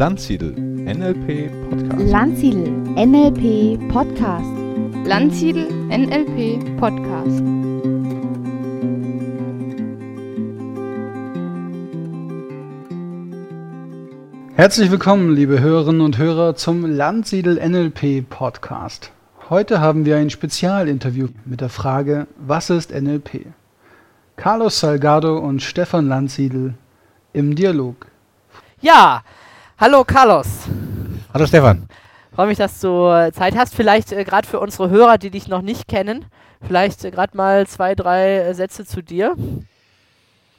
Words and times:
Landsiedel 0.00 0.54
NLP 0.56 1.50
Podcast. 1.68 2.10
Landsiedel 2.10 2.70
NLP 2.96 3.88
Podcast. 3.90 4.48
Landsiedel 5.04 5.68
NLP 5.90 6.78
Podcast. 6.78 7.42
Herzlich 14.54 14.90
willkommen, 14.90 15.34
liebe 15.34 15.60
Hörerinnen 15.60 16.00
und 16.00 16.16
Hörer, 16.16 16.56
zum 16.56 16.86
Landsiedel 16.86 17.56
NLP 17.56 18.26
Podcast. 18.26 19.12
Heute 19.50 19.82
haben 19.82 20.06
wir 20.06 20.16
ein 20.16 20.30
Spezialinterview 20.30 21.28
mit 21.44 21.60
der 21.60 21.68
Frage, 21.68 22.26
was 22.38 22.70
ist 22.70 22.90
NLP? 22.90 23.48
Carlos 24.36 24.80
Salgado 24.80 25.36
und 25.36 25.60
Stefan 25.60 26.08
Landsiedel 26.08 26.72
im 27.34 27.54
Dialog. 27.54 28.06
Ja, 28.80 29.24
hallo 29.80 30.04
Carlos. 30.04 30.46
Hallo 31.32 31.46
Stefan. 31.46 31.88
Freue 32.32 32.48
mich, 32.48 32.58
dass 32.58 32.80
du 32.80 33.08
äh, 33.08 33.32
Zeit 33.32 33.56
hast. 33.56 33.74
Vielleicht 33.74 34.12
äh, 34.12 34.24
gerade 34.24 34.46
für 34.46 34.60
unsere 34.60 34.90
Hörer, 34.90 35.16
die 35.16 35.30
dich 35.30 35.48
noch 35.48 35.62
nicht 35.62 35.88
kennen, 35.88 36.26
vielleicht 36.60 37.02
äh, 37.04 37.10
gerade 37.10 37.34
mal 37.34 37.66
zwei, 37.66 37.94
drei 37.94 38.36
äh, 38.36 38.54
Sätze 38.54 38.84
zu 38.84 39.02
dir. 39.02 39.36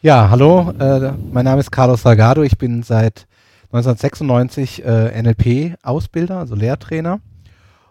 Ja, 0.01 0.31
hallo. 0.31 0.73
Äh, 0.79 1.13
mein 1.31 1.45
Name 1.45 1.59
ist 1.59 1.71
Carlos 1.71 2.01
Salgado. 2.01 2.41
Ich 2.41 2.57
bin 2.57 2.81
seit 2.81 3.27
1996 3.71 4.83
äh, 4.83 5.21
NLP-Ausbilder, 5.21 6.39
also 6.39 6.55
Lehrtrainer. 6.55 7.19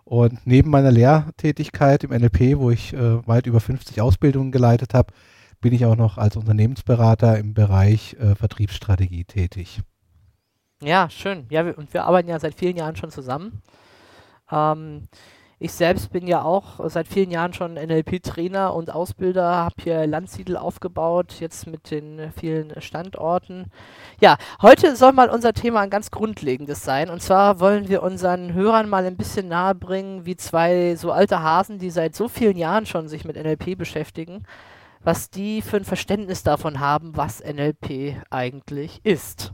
Und 0.05 0.45
neben 0.45 0.71
meiner 0.71 0.91
Lehrtätigkeit 0.91 2.03
im 2.03 2.11
NLP, 2.11 2.59
wo 2.59 2.73
ich 2.73 2.93
weit 2.93 3.47
über 3.47 3.61
50 3.61 4.01
Ausbildungen 4.01 4.51
geleitet 4.51 4.93
habe, 4.93 5.13
bin 5.61 5.73
ich 5.73 5.85
auch 5.85 5.95
noch 5.95 6.19
als 6.19 6.35
Unternehmensberater 6.35 7.39
im 7.39 7.55
Bereich 7.55 8.17
Vertriebsstrategie 8.37 9.23
tätig. 9.23 9.83
Ja, 10.83 11.11
schön. 11.11 11.47
Ja, 11.51 11.67
wir, 11.67 11.77
und 11.77 11.93
wir 11.93 12.05
arbeiten 12.05 12.29
ja 12.29 12.39
seit 12.39 12.55
vielen 12.55 12.77
Jahren 12.77 12.97
schon 12.97 13.11
zusammen. 13.11 13.61
Ähm, 14.51 15.09
ich 15.59 15.73
selbst 15.73 16.11
bin 16.11 16.27
ja 16.27 16.43
auch 16.43 16.81
seit 16.89 17.07
vielen 17.07 17.31
Jahren 17.31 17.53
schon 17.53 17.75
NLP-Trainer 17.75 18.73
und 18.73 18.91
Ausbilder, 18.91 19.57
habe 19.57 19.75
hier 19.83 20.07
Landsiedel 20.07 20.57
aufgebaut, 20.57 21.35
jetzt 21.39 21.67
mit 21.67 21.91
den 21.91 22.33
vielen 22.33 22.81
Standorten. 22.81 23.67
Ja, 24.23 24.39
heute 24.63 24.97
soll 24.97 25.13
mal 25.13 25.29
unser 25.29 25.53
Thema 25.53 25.81
ein 25.81 25.91
ganz 25.91 26.11
grundlegendes 26.11 26.83
sein. 26.83 27.11
Und 27.11 27.23
zwar 27.23 27.61
wollen 27.61 27.89
wir 27.89 28.03
unseren 28.03 28.55
Hörern 28.55 28.89
mal 28.89 29.05
ein 29.05 29.19
bisschen 29.19 29.49
nahebringen, 29.49 30.25
wie 30.25 30.37
zwei 30.37 30.97
so 30.97 31.13
alte 31.13 31.43
Hasen, 31.43 31.79
die 31.79 31.91
seit 31.91 32.17
so 32.17 32.29
vielen 32.29 32.57
Jahren 32.57 32.87
schon 32.87 33.09
sich 33.09 33.27
mit 33.27 33.37
NLP 33.37 33.77
beschäftigen, 33.77 34.45
was 35.03 35.29
die 35.29 35.61
für 35.61 35.77
ein 35.77 35.85
Verständnis 35.85 36.43
davon 36.43 36.81
haben, 36.81 37.19
was 37.19 37.45
NLP 37.45 38.17
eigentlich 38.31 39.05
ist. 39.05 39.53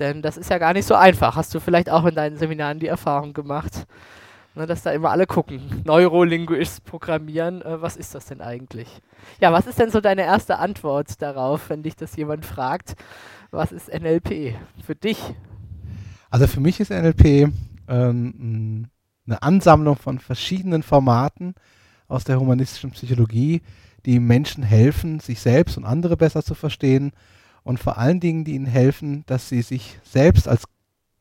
Denn 0.00 0.22
das 0.22 0.38
ist 0.38 0.50
ja 0.50 0.58
gar 0.58 0.72
nicht 0.72 0.86
so 0.86 0.94
einfach. 0.94 1.36
Hast 1.36 1.54
du 1.54 1.60
vielleicht 1.60 1.90
auch 1.90 2.06
in 2.06 2.14
deinen 2.14 2.38
Seminaren 2.38 2.80
die 2.80 2.86
Erfahrung 2.86 3.34
gemacht, 3.34 3.86
ne, 4.54 4.66
dass 4.66 4.82
da 4.82 4.92
immer 4.92 5.10
alle 5.10 5.26
gucken. 5.26 5.82
Neurolinguistisches 5.84 6.80
Programmieren, 6.80 7.60
äh, 7.60 7.82
was 7.82 7.98
ist 7.98 8.14
das 8.14 8.24
denn 8.24 8.40
eigentlich? 8.40 8.88
Ja, 9.40 9.52
was 9.52 9.66
ist 9.66 9.78
denn 9.78 9.90
so 9.90 10.00
deine 10.00 10.22
erste 10.22 10.58
Antwort 10.58 11.20
darauf, 11.20 11.68
wenn 11.68 11.82
dich 11.82 11.96
das 11.96 12.16
jemand 12.16 12.46
fragt? 12.46 12.94
Was 13.50 13.72
ist 13.72 13.92
NLP 13.92 14.54
für 14.82 14.94
dich? 14.94 15.18
Also 16.30 16.46
für 16.46 16.60
mich 16.60 16.80
ist 16.80 16.90
NLP 16.90 17.52
ähm, 17.88 18.88
eine 19.26 19.42
Ansammlung 19.42 19.96
von 19.96 20.18
verschiedenen 20.18 20.82
Formaten 20.82 21.54
aus 22.08 22.24
der 22.24 22.40
humanistischen 22.40 22.92
Psychologie, 22.92 23.60
die 24.06 24.18
Menschen 24.18 24.62
helfen, 24.62 25.20
sich 25.20 25.40
selbst 25.40 25.76
und 25.76 25.84
andere 25.84 26.16
besser 26.16 26.42
zu 26.42 26.54
verstehen 26.54 27.12
und 27.70 27.78
vor 27.78 27.98
allen 27.98 28.18
Dingen, 28.18 28.44
die 28.44 28.56
ihnen 28.56 28.66
helfen, 28.66 29.22
dass 29.26 29.48
sie 29.48 29.62
sich 29.62 30.00
selbst 30.02 30.48
als 30.48 30.64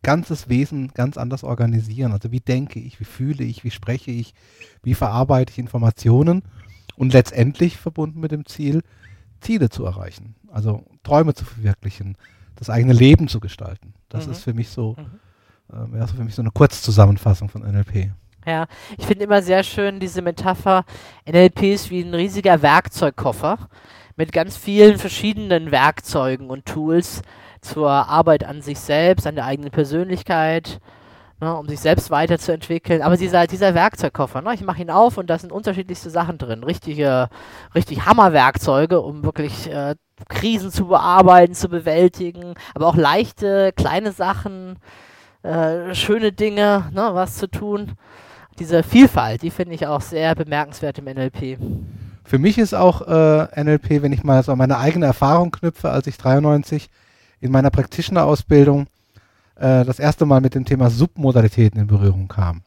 ganzes 0.02 0.50
Wesen 0.50 0.88
ganz 0.96 1.16
anders 1.16 1.44
organisieren. 1.44 2.12
Also 2.12 2.32
wie 2.32 2.40
denke 2.40 2.80
ich, 2.80 3.00
wie 3.00 3.06
fühle 3.06 3.44
ich, 3.44 3.64
wie 3.64 3.70
spreche 3.70 4.10
ich, 4.10 4.34
wie 4.82 4.96
verarbeite 4.96 5.52
ich 5.52 5.60
Informationen 5.60 6.42
und 6.96 7.14
letztendlich 7.14 7.78
verbunden 7.78 8.20
mit 8.20 8.32
dem 8.32 8.48
Ziel, 8.48 8.82
Ziele 9.42 9.70
zu 9.70 9.86
erreichen, 9.86 10.34
also 10.48 10.88
Träume 11.04 11.36
zu 11.36 11.46
verwirklichen, 11.46 12.18
das 12.56 12.72
eigene 12.72 12.94
Leben 12.94 13.28
zu 13.28 13.40
gestalten. 13.40 13.94
Das 14.10 14.26
mhm. 14.26 14.32
ist 14.32 14.44
für 14.44 14.56
mich 14.56 14.70
so, 14.70 14.96
mhm. 15.72 16.00
äh, 16.02 16.08
für 16.08 16.24
mich 16.24 16.34
so 16.34 16.42
eine 16.42 16.50
Kurzzusammenfassung 16.50 17.50
von 17.50 17.62
NLP. 17.62 18.10
Ja, 18.48 18.66
ich 18.98 19.06
finde 19.06 19.26
immer 19.26 19.44
sehr 19.44 19.62
schön 19.62 20.00
diese 20.00 20.24
Metapher, 20.24 20.84
NLP 21.28 21.62
ist 21.62 21.92
wie 21.92 22.02
ein 22.02 22.16
riesiger 22.16 22.64
Werkzeugkoffer 22.64 23.70
mit 24.20 24.34
ganz 24.34 24.58
vielen 24.58 24.98
verschiedenen 24.98 25.72
Werkzeugen 25.72 26.50
und 26.50 26.66
Tools 26.66 27.22
zur 27.62 27.90
Arbeit 27.90 28.44
an 28.44 28.62
sich 28.62 28.78
selbst, 28.78 29.26
an 29.26 29.36
der 29.36 29.46
eigenen 29.46 29.72
Persönlichkeit, 29.72 30.82
ne, 31.40 31.56
um 31.56 31.70
sich 31.70 31.80
selbst 31.80 32.12
weiterzuentwickeln. 32.12 33.02
Aber 33.02 33.16
dieser, 33.16 33.48
dieser 33.48 33.74
Werkzeugkoffer, 33.76 34.42
ne, 34.42 34.54
ich 34.54 34.62
mache 34.62 34.82
ihn 34.82 34.90
auf 34.90 35.18
und 35.18 35.30
da 35.30 35.40
sind 35.40 35.54
unterschiedlichste 35.54 36.10
Sachen 36.10 36.38
drin. 36.38 36.66
Richtige, 36.66 37.30
richtig 37.74 38.06
Hammerwerkzeuge, 38.06 39.00
um 39.00 39.24
wirklich 39.24 39.72
äh, 39.72 39.96
Krisen 40.28 40.70
zu 40.70 40.88
bearbeiten, 40.88 41.54
zu 41.54 41.70
bewältigen, 41.70 42.56
aber 42.76 42.88
auch 42.88 42.98
leichte, 42.98 43.72
kleine 43.72 44.12
Sachen, 44.12 44.80
äh, 45.44 45.96
schöne 45.96 46.34
Dinge, 46.34 46.92
ne, 46.94 47.12
was 47.14 47.38
zu 47.38 47.50
tun. 47.50 47.94
Diese 48.60 48.84
Vielfalt, 48.84 49.44
die 49.44 49.52
finde 49.52 49.76
ich 49.76 49.88
auch 49.88 50.02
sehr 50.02 50.36
bemerkenswert 50.36 50.98
im 50.98 51.06
NLP. 51.06 51.58
Für 52.30 52.38
mich 52.38 52.60
ist 52.60 52.76
auch 52.76 53.08
äh, 53.08 53.64
NLP, 53.64 54.04
wenn 54.04 54.14
ich 54.14 54.24
mal 54.24 54.44
so 54.44 54.56
meine 54.56 54.78
eigene 54.78 55.08
Erfahrung 55.08 55.50
knüpfe, 55.50 55.90
als 55.90 56.06
ich 56.06 56.20
93 56.20 56.88
in 57.42 57.52
meiner 57.52 57.72
Practitioner-Ausbildung 57.72 58.86
äh, 59.56 59.84
das 59.84 59.98
erste 59.98 60.28
Mal 60.28 60.40
mit 60.40 60.54
dem 60.54 60.64
Thema 60.64 60.92
Submodalitäten 60.92 61.82
in 61.82 61.88
Berührung 61.88 62.28
kam. 62.28 62.62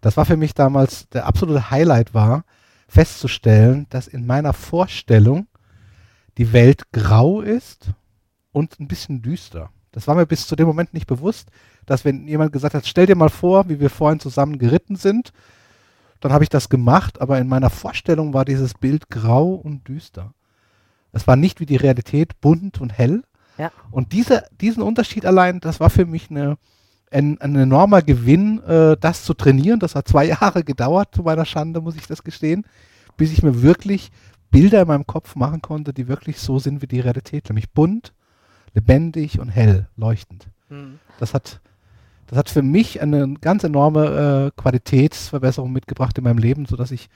Das 0.00 0.16
war 0.16 0.24
für 0.24 0.36
mich 0.36 0.54
damals 0.54 1.08
der 1.10 1.24
absolute 1.24 1.70
Highlight 1.70 2.14
war, 2.14 2.42
festzustellen, 2.88 3.86
dass 3.90 4.08
in 4.08 4.26
meiner 4.26 4.52
Vorstellung 4.52 5.46
die 6.36 6.52
Welt 6.52 6.90
grau 6.90 7.42
ist 7.42 7.90
und 8.50 8.80
ein 8.80 8.88
bisschen 8.88 9.22
düster. 9.22 9.70
Das 9.92 10.08
war 10.08 10.16
mir 10.16 10.26
bis 10.26 10.48
zu 10.48 10.56
dem 10.56 10.66
Moment 10.66 10.94
nicht 10.94 11.06
bewusst, 11.06 11.50
dass 11.86 12.04
wenn 12.04 12.26
jemand 12.26 12.52
gesagt 12.52 12.74
hat, 12.74 12.88
stell 12.88 13.06
dir 13.06 13.14
mal 13.14 13.30
vor, 13.30 13.68
wie 13.68 13.78
wir 13.78 13.88
vorhin 13.88 14.18
zusammen 14.18 14.58
geritten 14.58 14.96
sind, 14.96 15.32
dann 16.20 16.32
habe 16.32 16.44
ich 16.44 16.50
das 16.50 16.68
gemacht, 16.68 17.20
aber 17.20 17.38
in 17.38 17.48
meiner 17.48 17.70
Vorstellung 17.70 18.32
war 18.32 18.44
dieses 18.44 18.74
Bild 18.74 19.10
grau 19.10 19.54
und 19.54 19.86
düster. 19.88 20.32
Es 21.12 21.26
war 21.26 21.36
nicht 21.36 21.60
wie 21.60 21.66
die 21.66 21.76
Realität 21.76 22.40
bunt 22.40 22.80
und 22.80 22.90
hell. 22.90 23.22
Ja. 23.58 23.70
Und 23.90 24.12
diese, 24.12 24.44
diesen 24.60 24.82
Unterschied 24.82 25.24
allein, 25.24 25.60
das 25.60 25.80
war 25.80 25.90
für 25.90 26.04
mich 26.04 26.30
eine, 26.30 26.58
ein, 27.10 27.40
ein 27.40 27.56
enormer 27.56 28.02
Gewinn, 28.02 28.62
äh, 28.64 28.96
das 28.98 29.24
zu 29.24 29.34
trainieren. 29.34 29.80
Das 29.80 29.94
hat 29.94 30.08
zwei 30.08 30.24
Jahre 30.26 30.62
gedauert, 30.62 31.14
zu 31.14 31.22
meiner 31.22 31.44
Schande, 31.44 31.80
muss 31.80 31.96
ich 31.96 32.06
das 32.06 32.22
gestehen, 32.22 32.66
bis 33.16 33.32
ich 33.32 33.42
mir 33.42 33.62
wirklich 33.62 34.10
Bilder 34.50 34.82
in 34.82 34.88
meinem 34.88 35.06
Kopf 35.06 35.36
machen 35.36 35.62
konnte, 35.62 35.92
die 35.92 36.08
wirklich 36.08 36.38
so 36.38 36.58
sind 36.58 36.82
wie 36.82 36.86
die 36.86 37.00
Realität, 37.00 37.48
nämlich 37.48 37.70
bunt, 37.70 38.12
lebendig 38.74 39.40
und 39.40 39.48
hell, 39.48 39.88
leuchtend. 39.96 40.48
Mhm. 40.68 40.98
Das 41.18 41.34
hat 41.34 41.60
das 42.26 42.38
hat 42.38 42.50
für 42.50 42.62
mich 42.62 43.00
eine 43.00 43.34
ganz 43.40 43.64
enorme 43.64 44.52
äh, 44.56 44.60
Qualitätsverbesserung 44.60 45.72
mitgebracht 45.72 46.18
in 46.18 46.24
meinem 46.24 46.38
Leben, 46.38 46.66
sodass 46.66 46.90
ich 46.90 47.08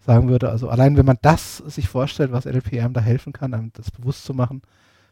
sagen 0.00 0.28
würde, 0.28 0.50
also 0.50 0.68
allein 0.68 0.96
wenn 0.96 1.06
man 1.06 1.18
das 1.22 1.58
sich 1.58 1.88
vorstellt, 1.88 2.32
was 2.32 2.46
NLP 2.46 2.92
da 2.92 3.00
helfen 3.00 3.32
kann, 3.32 3.54
einem 3.54 3.72
das 3.74 3.90
bewusst 3.90 4.24
zu 4.24 4.34
machen, 4.34 4.62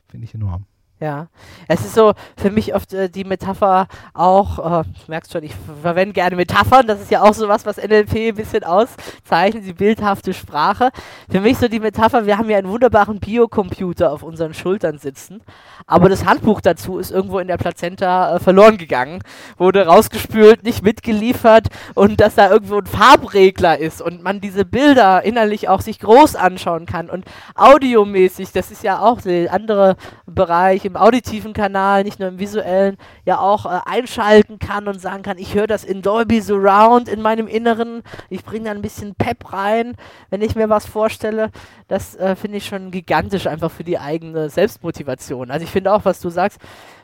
finde 0.08 0.24
ich 0.24 0.34
enorm. 0.34 0.66
Ja, 1.00 1.28
es 1.68 1.82
ist 1.82 1.94
so 1.94 2.14
für 2.36 2.50
mich 2.50 2.74
oft 2.74 2.92
äh, 2.92 3.08
die 3.08 3.22
Metapher 3.22 3.86
auch, 4.14 4.80
äh, 4.80 4.84
merkst 5.06 5.32
schon, 5.32 5.44
ich 5.44 5.54
verwende 5.80 6.12
gerne 6.12 6.34
Metaphern, 6.34 6.88
das 6.88 7.00
ist 7.00 7.12
ja 7.12 7.22
auch 7.22 7.34
so 7.34 7.46
was, 7.46 7.64
was 7.66 7.76
NLP 7.76 8.30
ein 8.30 8.34
bisschen 8.34 8.64
auszeichnet, 8.64 9.64
die 9.64 9.74
bildhafte 9.74 10.34
Sprache. 10.34 10.90
Für 11.30 11.40
mich 11.40 11.56
so 11.58 11.68
die 11.68 11.78
Metapher, 11.78 12.26
wir 12.26 12.36
haben 12.36 12.50
ja 12.50 12.58
einen 12.58 12.68
wunderbaren 12.68 13.20
Biocomputer 13.20 14.10
auf 14.10 14.24
unseren 14.24 14.54
Schultern 14.54 14.98
sitzen, 14.98 15.40
aber 15.86 16.08
das 16.08 16.24
Handbuch 16.24 16.60
dazu 16.60 16.98
ist 16.98 17.12
irgendwo 17.12 17.38
in 17.38 17.46
der 17.46 17.58
Plazenta 17.58 18.34
äh, 18.34 18.40
verloren 18.40 18.76
gegangen, 18.76 19.22
wurde 19.56 19.86
rausgespült, 19.86 20.64
nicht 20.64 20.82
mitgeliefert 20.82 21.68
und 21.94 22.20
dass 22.20 22.34
da 22.34 22.50
irgendwo 22.50 22.78
ein 22.78 22.86
Farbregler 22.86 23.78
ist 23.78 24.02
und 24.02 24.24
man 24.24 24.40
diese 24.40 24.64
Bilder 24.64 25.22
innerlich 25.24 25.68
auch 25.68 25.80
sich 25.80 26.00
groß 26.00 26.34
anschauen 26.34 26.86
kann 26.86 27.08
und 27.08 27.24
audiomäßig, 27.54 28.50
das 28.50 28.72
ist 28.72 28.82
ja 28.82 28.98
auch 28.98 29.20
der 29.20 29.52
andere 29.52 29.94
Bereich, 30.26 30.87
im 30.88 30.96
auditiven 30.96 31.52
Kanal, 31.52 32.02
nicht 32.02 32.18
nur 32.18 32.28
im 32.28 32.38
visuellen, 32.38 32.96
ja 33.24 33.38
auch 33.38 33.66
äh, 33.66 33.80
einschalten 33.86 34.58
kann 34.58 34.88
und 34.88 35.00
sagen 35.00 35.22
kann, 35.22 35.38
ich 35.38 35.54
höre 35.54 35.66
das 35.66 35.84
in 35.84 36.02
Dolby 36.02 36.40
Surround 36.40 37.08
in 37.08 37.22
meinem 37.22 37.46
Inneren. 37.46 38.02
Ich 38.30 38.44
bringe 38.44 38.64
da 38.64 38.70
ein 38.72 38.82
bisschen 38.82 39.14
Pep 39.14 39.52
rein, 39.52 39.94
wenn 40.30 40.42
ich 40.42 40.56
mir 40.56 40.68
was 40.68 40.86
vorstelle. 40.86 41.50
Das 41.86 42.16
äh, 42.16 42.34
finde 42.34 42.58
ich 42.58 42.66
schon 42.66 42.90
gigantisch 42.90 43.46
einfach 43.46 43.70
für 43.70 43.84
die 43.84 43.98
eigene 43.98 44.50
Selbstmotivation. 44.50 45.50
Also 45.50 45.64
ich 45.64 45.70
finde 45.70 45.92
auch, 45.92 46.04
was 46.04 46.20
du 46.20 46.30
sagst, 46.30 46.58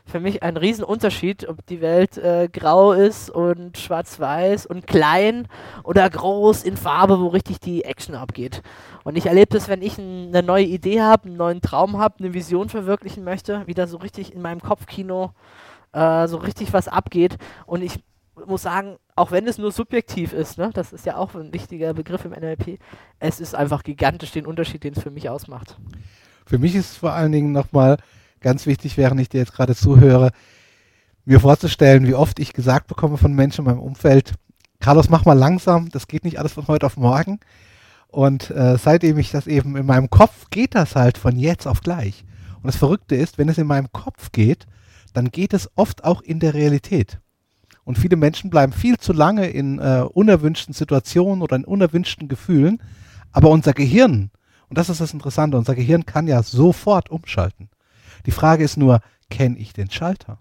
für 0.07 0.21
mich 0.21 0.43
ein 0.43 0.57
Riesenunterschied, 0.57 1.49
ob 1.49 1.65
die 1.67 1.81
Welt 1.81 2.19
äh, 2.19 2.49
grau 2.53 2.93
ist 2.93 3.31
und 3.31 3.79
schwarz-weiß 3.79 4.67
und 4.67 4.87
klein 4.87 5.49
oder 5.83 6.09
groß 6.09 6.63
in 6.63 6.77
Farbe, 6.77 7.21
wo 7.21 7.29
richtig 7.29 7.59
die 7.61 7.85
Action 7.85 8.15
abgeht. 8.15 8.63
Und 9.03 9.17
ich 9.17 9.27
erlebe 9.27 9.55
das, 9.55 9.69
wenn 9.69 9.83
ich 9.83 9.99
eine 9.99 10.43
neue 10.43 10.65
Idee 10.65 11.01
habe, 11.01 11.29
einen 11.29 11.37
neuen 11.37 11.63
Traum 11.63 11.99
habe, 11.99 12.17
eine 12.19 12.35
Vision 12.35 12.69
verwirklichen 12.69 13.25
möchte, 13.25 13.67
wieder 13.67 13.87
so 13.87 13.97
richtig 13.97 14.35
in 14.35 14.43
meinem 14.43 14.61
Kopfkino 14.61 15.33
äh, 15.93 16.29
so 16.29 16.37
richtig 16.37 16.73
was 16.73 16.89
abgeht. 16.89 17.39
Und 17.67 17.83
ich 17.83 18.03
muss 18.47 18.63
sagen, 18.63 18.97
auch 19.17 19.31
wenn 19.31 19.47
es 19.47 19.59
nur 19.59 19.73
subjektiv 19.73 20.33
ist, 20.33 20.59
ne, 20.59 20.71
das 20.75 20.93
ist 20.93 21.07
ja 21.07 21.17
auch 21.17 21.35
ein 21.35 21.55
wichtiger 21.55 21.95
Begriff 21.95 22.25
im 22.25 22.33
NLP, 22.33 22.79
es 23.21 23.41
ist 23.41 23.55
einfach 23.55 23.83
gigantisch 23.83 24.33
den 24.33 24.45
Unterschied, 24.45 24.85
den 24.85 24.95
es 24.95 25.03
für 25.03 25.11
mich 25.11 25.29
ausmacht. 25.29 25.79
Für 26.47 26.59
mich 26.59 26.75
ist 26.75 26.97
vor 26.97 27.13
allen 27.13 27.33
Dingen 27.33 27.53
nochmal 27.53 27.97
ganz 28.45 28.67
wichtig, 28.67 28.97
während 28.97 29.21
ich 29.21 29.29
dir 29.29 29.39
jetzt 29.39 29.55
gerade 29.55 29.75
zuhöre, 29.75 30.31
mir 31.25 31.41
vorzustellen, 31.41 32.07
wie 32.07 32.15
oft 32.15 32.39
ich 32.39 32.53
gesagt 32.53 32.87
bekomme 32.87 33.17
von 33.17 33.33
Menschen 33.35 33.63
in 33.63 33.71
meinem 33.73 33.83
Umfeld, 33.83 34.35
Carlos, 34.79 35.09
mach 35.09 35.25
mal 35.25 35.33
langsam, 35.33 35.89
das 35.89 36.07
geht 36.07 36.25
nicht 36.25 36.39
alles 36.39 36.53
von 36.53 36.69
heute 36.69 36.85
auf 36.87 36.97
morgen. 36.97 37.41
Und 38.09 38.51
äh, 38.51 38.77
seitdem 38.77 39.19
ich 39.19 39.31
das 39.31 39.47
eben 39.47 39.77
in 39.77 39.87
meinem 39.87 40.11
Kopf 40.11 40.51
geht 40.51 40.75
das 40.75 40.95
halt 40.95 41.19
von 41.19 41.37
jetzt 41.37 41.67
auf 41.67 41.81
gleich. 41.81 42.25
Und 42.57 42.67
das 42.67 42.77
Verrückte 42.77 43.17
ist, 43.17 43.39
wenn 43.39 43.49
es 43.49 43.59
in 43.59 43.67
meinem 43.67 43.91
Kopf 43.93 44.31
geht, 44.31 44.67
dann 45.15 45.31
geht 45.31 45.55
es 45.55 45.71
oft 45.75 46.05
auch 46.05 46.21
in 46.21 46.39
der 46.39 46.55
Realität. 46.55 47.19
Und 47.85 47.99
viele 47.99 48.17
Menschen 48.17 48.51
bleiben 48.51 48.73
viel 48.73 48.99
zu 48.99 49.13
lange 49.13 49.49
in 49.49 49.79
äh, 49.79 50.05
unerwünschten 50.13 50.75
Situationen 50.75 51.43
oder 51.43 51.57
in 51.57 51.65
unerwünschten 51.65 52.29
Gefühlen. 52.29 52.83
Aber 53.33 53.49
unser 53.51 53.73
Gehirn, 53.73 54.31
und 54.69 54.79
das 54.79 54.91
ist 54.91 55.01
das 55.01 55.15
Interessante, 55.15 55.57
unser 55.57 55.75
Gehirn 55.75 56.05
kann 56.05 56.27
ja 56.27 56.43
sofort 56.43 57.11
umschalten. 57.11 57.69
Die 58.27 58.31
Frage 58.31 58.65
ist 58.65 58.77
nur, 58.77 59.01
kenne 59.31 59.59
ich 59.59 59.73
den 59.73 59.91
Schalter? 59.91 60.39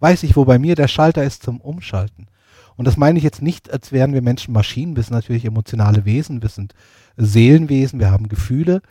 Weiß 0.00 0.22
ich, 0.22 0.36
wo 0.36 0.44
bei 0.44 0.58
mir 0.58 0.74
der 0.74 0.88
Schalter 0.88 1.22
ist 1.24 1.42
zum 1.42 1.60
Umschalten? 1.60 2.26
Und 2.76 2.86
das 2.86 2.96
meine 2.96 3.18
ich 3.18 3.24
jetzt 3.24 3.42
nicht, 3.42 3.72
als 3.72 3.92
wären 3.92 4.12
wir 4.14 4.22
Menschen 4.22 4.52
Maschinen. 4.52 4.96
Wir 4.96 5.02
sind 5.02 5.14
natürlich 5.14 5.44
emotionale 5.44 6.04
Wesen, 6.04 6.42
wir 6.42 6.48
sind 6.48 6.74
Seelenwesen, 7.16 8.00
wir 8.00 8.10
haben 8.10 8.28
Gefühle. 8.28 8.82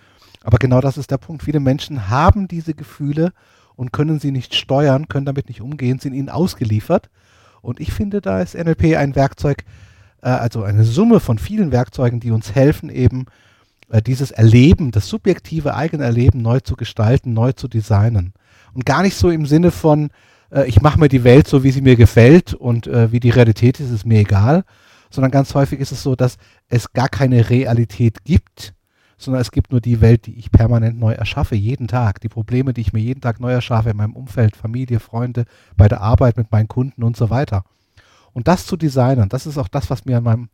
Aber 0.44 0.58
genau 0.58 0.82
das 0.82 0.98
ist 0.98 1.12
der 1.12 1.18
Punkt. 1.18 1.44
Viele 1.44 1.60
Menschen 1.60 2.10
haben 2.10 2.48
diese 2.48 2.74
Gefühle 2.74 3.34
und 3.76 3.92
können 3.92 4.20
sie 4.20 4.32
nicht 4.32 4.56
steuern, 4.56 5.08
können 5.08 5.26
damit 5.26 5.48
nicht 5.48 5.62
umgehen, 5.62 6.00
sind 6.00 6.14
ihnen 6.14 6.30
ausgeliefert. 6.30 7.10
Und 7.62 7.80
ich 7.80 7.92
finde, 7.92 8.22
da 8.22 8.42
ist 8.42 8.56
NLP 8.56 8.96
ein 8.96 9.16
Werkzeug, 9.16 9.64
äh, 10.22 10.30
also 10.30 10.64
eine 10.64 10.84
Summe 10.84 11.20
von 11.20 11.38
vielen 11.38 11.72
Werkzeugen, 11.72 12.20
die 12.20 12.32
uns 12.32 12.56
helfen, 12.56 12.90
eben 12.90 13.26
äh, 13.92 14.02
dieses 14.02 14.32
Erleben, 14.32 14.92
das 14.92 15.08
subjektive 15.08 15.76
eigene 15.76 16.06
Erleben 16.06 16.42
neu 16.42 16.62
zu 16.62 16.76
gestalten, 16.76 17.34
neu 17.34 17.52
zu 17.52 17.68
designen. 17.68 18.34
Und 18.74 18.86
gar 18.86 19.04
nicht 19.04 19.16
so 19.16 19.30
im 19.30 19.46
Sinne 19.46 19.72
von, 19.72 20.10
äh, 20.50 20.68
ich 20.68 20.82
mache 20.82 21.00
mir 21.00 21.10
die 21.10 21.24
Welt 21.26 21.48
so, 21.48 21.64
wie 21.64 21.72
sie 21.72 21.82
mir 21.82 21.98
gefällt 21.98 22.54
und 22.54 22.88
äh, 22.88 23.12
wie 23.12 23.20
die 23.20 23.30
Realität 23.30 23.80
ist, 23.80 23.92
ist 23.92 24.06
mir 24.06 24.20
egal, 24.20 24.64
sondern 25.10 25.32
ganz 25.32 25.54
häufig 25.56 25.80
ist 25.80 25.92
es 25.92 26.04
so, 26.04 26.16
dass 26.16 26.38
es 26.70 26.94
gar 26.94 27.10
keine 27.10 27.50
Realität 27.50 28.24
gibt, 28.24 28.74
sondern 29.18 29.42
es 29.42 29.52
gibt 29.52 29.72
nur 29.72 29.82
die 29.82 30.00
Welt, 30.00 30.26
die 30.26 30.40
ich 30.40 30.52
permanent 30.52 30.98
neu 30.98 31.12
erschaffe, 31.12 31.56
jeden 31.56 31.88
Tag. 31.88 32.22
Die 32.22 32.30
Probleme, 32.30 32.74
die 32.74 32.82
ich 32.82 32.94
mir 32.94 33.02
jeden 33.02 33.22
Tag 33.22 33.40
neu 33.40 33.52
erschaffe 33.52 33.90
in 33.90 33.98
meinem 33.98 34.16
Umfeld, 34.16 34.56
Familie, 34.56 35.00
Freunde, 35.00 35.46
bei 35.76 35.88
der 35.88 36.02
Arbeit 36.02 36.38
mit 36.38 36.52
meinen 36.52 36.70
Kunden 36.70 37.04
und 37.04 37.18
so 37.18 37.30
weiter. 37.30 37.66
Und 38.32 38.48
das 38.48 38.66
zu 38.66 38.78
designen, 38.78 39.28
das 39.28 39.46
ist 39.46 39.58
auch 39.58 39.68
das, 39.68 39.90
was 39.90 40.06
mir 40.06 40.18
an 40.18 40.24
meinem, 40.24 40.50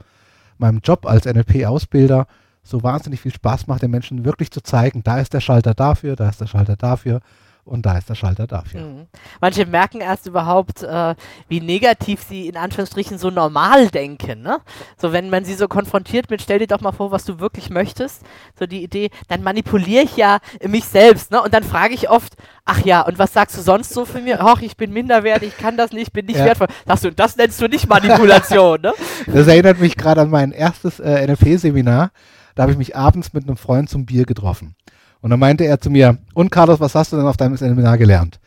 meinem 0.57 0.79
Job 0.83 1.05
als 1.05 1.25
NLP-Ausbilder 1.25 2.25
so 2.69 2.83
wahnsinnig 2.83 3.21
viel 3.21 3.33
Spaß 3.33 3.67
macht, 3.67 3.81
den 3.81 3.91
Menschen 3.91 4.25
wirklich 4.25 4.51
zu 4.51 4.61
zeigen, 4.61 5.03
da 5.03 5.19
ist 5.19 5.33
der 5.33 5.41
Schalter 5.41 5.73
dafür, 5.73 6.15
da 6.15 6.29
ist 6.29 6.41
der 6.41 6.47
Schalter 6.47 6.75
dafür 6.75 7.21
und 7.67 7.85
da 7.85 7.97
ist 7.97 8.09
der 8.09 8.15
Schalter 8.15 8.47
dafür. 8.47 8.81
Mhm. 8.81 9.07
Manche 9.41 9.65
merken 9.65 9.99
erst 9.99 10.25
überhaupt, 10.25 10.83
äh, 10.83 11.15
wie 11.47 11.59
negativ 11.59 12.21
sie 12.27 12.47
in 12.47 12.57
Anführungsstrichen 12.57 13.17
so 13.17 13.29
normal 13.29 13.89
denken. 13.89 14.41
Ne? 14.41 14.59
So, 14.97 15.11
wenn 15.11 15.29
man 15.29 15.45
sie 15.45 15.53
so 15.53 15.67
konfrontiert 15.67 16.29
mit, 16.29 16.41
stell 16.41 16.59
dir 16.59 16.67
doch 16.67 16.81
mal 16.81 16.91
vor, 16.91 17.11
was 17.11 17.25
du 17.25 17.39
wirklich 17.39 17.69
möchtest, 17.69 18.21
so 18.57 18.65
die 18.65 18.83
Idee, 18.83 19.09
dann 19.27 19.43
manipuliere 19.43 20.03
ich 20.03 20.17
ja 20.17 20.39
mich 20.65 20.85
selbst. 20.85 21.31
Ne? 21.31 21.41
Und 21.41 21.53
dann 21.53 21.63
frage 21.63 21.93
ich 21.93 22.09
oft, 22.09 22.35
ach 22.65 22.79
ja, 22.85 23.01
und 23.01 23.19
was 23.19 23.33
sagst 23.33 23.57
du 23.57 23.61
sonst 23.61 23.93
so 23.93 24.05
für 24.05 24.21
mir? 24.21 24.39
Ach, 24.41 24.61
ich 24.61 24.77
bin 24.77 24.93
minderwertig, 24.93 25.49
ich 25.49 25.57
kann 25.57 25.77
das 25.77 25.91
nicht, 25.91 26.13
bin 26.13 26.25
nicht 26.25 26.39
ja. 26.39 26.45
wertvoll. 26.45 26.67
Sagst 26.85 27.03
du, 27.03 27.11
das 27.11 27.35
nennst 27.35 27.61
du 27.61 27.67
nicht 27.67 27.87
Manipulation, 27.87 28.81
ne? 28.81 28.93
Das 29.27 29.47
erinnert 29.47 29.79
mich 29.79 29.97
gerade 29.97 30.21
an 30.21 30.29
mein 30.29 30.51
erstes 30.51 30.99
äh, 30.99 31.27
NLP-Seminar. 31.27 32.11
Da 32.57 32.63
habe 32.63 32.71
ich 32.71 32.77
mich 32.79 32.95
abends 32.95 33.33
mit 33.33 33.43
einem 33.43 33.55
Freund 33.55 33.87
zum 33.87 34.07
Bier 34.07 34.25
getroffen. 34.25 34.75
Und 35.21 35.29
dann 35.29 35.39
meinte 35.39 35.63
er 35.63 35.79
zu 35.79 35.91
mir, 35.91 36.17
und 36.33 36.49
Carlos, 36.49 36.79
was 36.79 36.95
hast 36.95 37.13
du 37.13 37.15
denn 37.15 37.27
auf 37.27 37.37
deinem 37.37 37.55
Seminar 37.55 37.99
gelernt? 37.99 38.39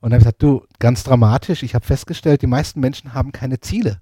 Und 0.00 0.10
dann 0.10 0.14
habe 0.14 0.16
ich 0.16 0.24
gesagt, 0.24 0.42
du, 0.42 0.66
ganz 0.80 1.04
dramatisch, 1.04 1.62
ich 1.62 1.76
habe 1.76 1.86
festgestellt, 1.86 2.42
die 2.42 2.48
meisten 2.48 2.80
Menschen 2.80 3.14
haben 3.14 3.30
keine 3.30 3.60
Ziele. 3.60 4.00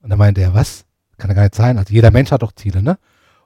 Und 0.00 0.08
dann 0.08 0.18
meinte 0.18 0.40
er, 0.40 0.54
was? 0.54 0.86
Kann 1.18 1.28
ja 1.28 1.34
gar 1.34 1.42
nicht 1.42 1.54
sein. 1.54 1.76
Also 1.76 1.92
jeder 1.92 2.10
Mensch 2.10 2.30
hat 2.30 2.40
doch 2.40 2.52
Ziele, 2.52 2.82
ne? 2.82 2.98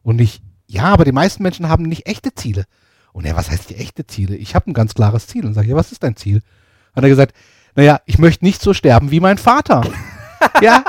Und 0.03 0.21
ich, 0.21 0.43
ja, 0.69 0.85
aber 0.85 1.05
die 1.05 1.11
meisten 1.11 1.43
Menschen 1.43 1.69
haben 1.69 1.83
nicht 1.83 2.07
echte 2.07 2.33
Ziele. 2.33 2.65
Und 3.13 3.25
er, 3.25 3.35
was 3.35 3.51
heißt 3.51 3.71
die 3.71 3.77
echte 3.77 4.07
Ziele? 4.07 4.37
Ich 4.37 4.55
habe 4.55 4.71
ein 4.71 4.75
ganz 4.75 4.95
klares 4.95 5.27
Ziel. 5.27 5.45
Und 5.45 5.55
sage, 5.55 5.67
ja, 5.67 5.75
was 5.75 5.91
ist 5.91 6.05
dein 6.05 6.15
Ziel? 6.15 6.41
Hat 6.95 7.03
er 7.03 7.11
gesagt, 7.11 7.35
naja, 7.75 8.01
ich 8.07 8.19
möchte 8.19 8.45
nicht 8.45 8.63
so 8.63 8.75
sterben 8.75 9.11
wie 9.11 9.21
mein 9.21 9.39
Vater 9.39 9.83
ja, 10.63 10.85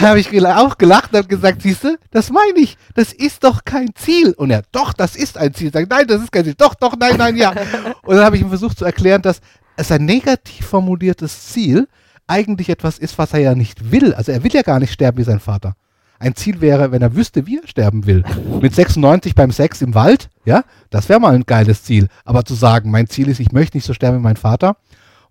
habe 0.00 0.20
ich 0.20 0.46
auch 0.46 0.78
gelacht 0.78 1.12
und 1.12 1.18
habe 1.18 1.28
gesagt, 1.28 1.62
siehst 1.62 1.84
du, 1.84 1.96
das 2.10 2.30
meine 2.30 2.58
ich, 2.58 2.76
das 2.94 3.12
ist 3.12 3.44
doch 3.44 3.64
kein 3.64 3.94
Ziel. 3.94 4.32
Und 4.32 4.50
er, 4.50 4.62
doch, 4.72 4.92
das 4.92 5.16
ist 5.16 5.38
ein 5.38 5.54
Ziel. 5.54 5.72
Sagt, 5.72 5.90
nein, 5.90 6.06
das 6.06 6.22
ist 6.22 6.32
kein 6.32 6.44
Ziel. 6.44 6.54
Doch, 6.56 6.74
doch, 6.74 6.96
nein, 6.98 7.16
nein, 7.16 7.36
ja. 7.36 7.50
Und 8.02 8.16
dann 8.16 8.24
habe 8.24 8.36
ich 8.36 8.42
ihm 8.42 8.48
versucht 8.48 8.78
zu 8.78 8.84
erklären, 8.84 9.22
dass 9.22 9.40
es 9.76 9.90
ein 9.90 10.04
negativ 10.04 10.66
formuliertes 10.66 11.48
Ziel 11.48 11.88
eigentlich 12.26 12.68
etwas 12.68 12.98
ist, 12.98 13.18
was 13.18 13.32
er 13.32 13.40
ja 13.40 13.54
nicht 13.54 13.90
will. 13.90 14.14
Also 14.14 14.32
er 14.32 14.42
will 14.42 14.52
ja 14.52 14.62
gar 14.62 14.78
nicht 14.78 14.92
sterben 14.92 15.18
wie 15.18 15.24
sein 15.24 15.40
Vater. 15.40 15.74
Ein 16.18 16.36
Ziel 16.36 16.60
wäre, 16.60 16.92
wenn 16.92 17.02
er 17.02 17.16
wüsste, 17.16 17.46
wie 17.46 17.58
er 17.58 17.66
sterben 17.66 18.06
will. 18.06 18.22
Mit 18.60 18.74
96 18.74 19.34
beim 19.34 19.50
Sex 19.50 19.82
im 19.82 19.94
Wald, 19.94 20.30
ja, 20.44 20.62
das 20.90 21.08
wäre 21.08 21.18
mal 21.18 21.34
ein 21.34 21.44
geiles 21.46 21.82
Ziel. 21.82 22.06
Aber 22.24 22.44
zu 22.44 22.54
sagen, 22.54 22.92
mein 22.92 23.08
Ziel 23.08 23.28
ist, 23.28 23.40
ich 23.40 23.50
möchte 23.50 23.76
nicht 23.76 23.86
so 23.86 23.92
sterben 23.92 24.18
wie 24.18 24.22
mein 24.22 24.36
Vater, 24.36 24.76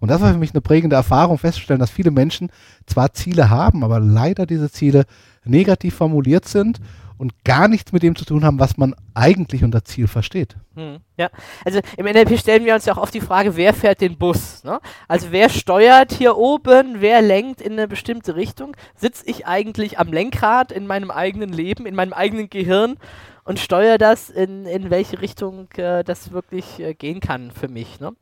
und 0.02 0.10
das 0.10 0.20
war 0.20 0.34
für 0.34 0.40
mich 0.40 0.52
eine 0.52 0.62
prägende 0.62 0.96
Erfahrung, 0.96 1.38
festzustellen, 1.38 1.80
dass 1.80 1.92
viele 1.92 2.12
Menschen 2.12 2.52
zwar 2.88 3.14
Ziele 3.14 3.50
haben, 3.50 3.84
aber 3.84 4.00
leider 4.00 4.46
diese 4.46 4.70
Ziele 4.70 5.06
negativ 5.46 5.96
formuliert 5.96 6.48
sind 6.48 6.82
und 7.20 7.44
gar 7.46 7.68
nichts 7.68 7.92
mit 7.92 8.02
dem 8.02 8.16
zu 8.16 8.26
tun 8.26 8.44
haben, 8.44 8.60
was 8.60 8.78
man 8.78 8.96
eigentlich 9.14 9.64
unter 9.64 9.86
Ziel 9.86 10.08
versteht. 10.08 10.56
Hm, 10.74 10.98
ja, 11.18 11.30
also 11.64 11.80
im 11.98 12.08
NLP 12.08 12.40
stellen 12.40 12.66
wir 12.66 12.74
uns 12.74 12.86
ja 12.86 12.94
auch 12.94 12.98
oft 12.98 13.14
die 13.14 13.22
Frage, 13.22 13.56
wer 13.56 13.76
fährt 13.76 14.02
den 14.02 14.18
Bus? 14.18 14.64
Ne? 14.64 14.80
Also 15.08 15.28
wer 15.30 15.50
steuert 15.50 16.12
hier 16.14 16.36
oben, 16.36 16.96
wer 17.00 17.22
lenkt 17.22 17.62
in 17.62 17.74
eine 17.74 17.88
bestimmte 17.88 18.36
Richtung? 18.36 18.76
Sitze 18.96 19.24
ich 19.28 19.46
eigentlich 19.46 20.00
am 20.00 20.12
Lenkrad 20.12 20.72
in 20.72 20.88
meinem 20.88 21.12
eigenen 21.12 21.54
Leben, 21.54 21.86
in 21.86 21.94
meinem 21.94 22.14
eigenen 22.14 22.50
Gehirn 22.50 22.98
und 23.52 23.60
steuere 23.60 23.98
das, 23.98 24.30
in, 24.30 24.66
in 24.66 24.90
welche 24.90 25.22
Richtung 25.22 25.68
äh, 25.76 26.06
das 26.06 26.32
wirklich 26.32 26.80
äh, 26.80 26.94
gehen 26.94 27.20
kann 27.20 27.52
für 27.52 27.68
mich. 27.68 28.00
Ne? 28.00 28.14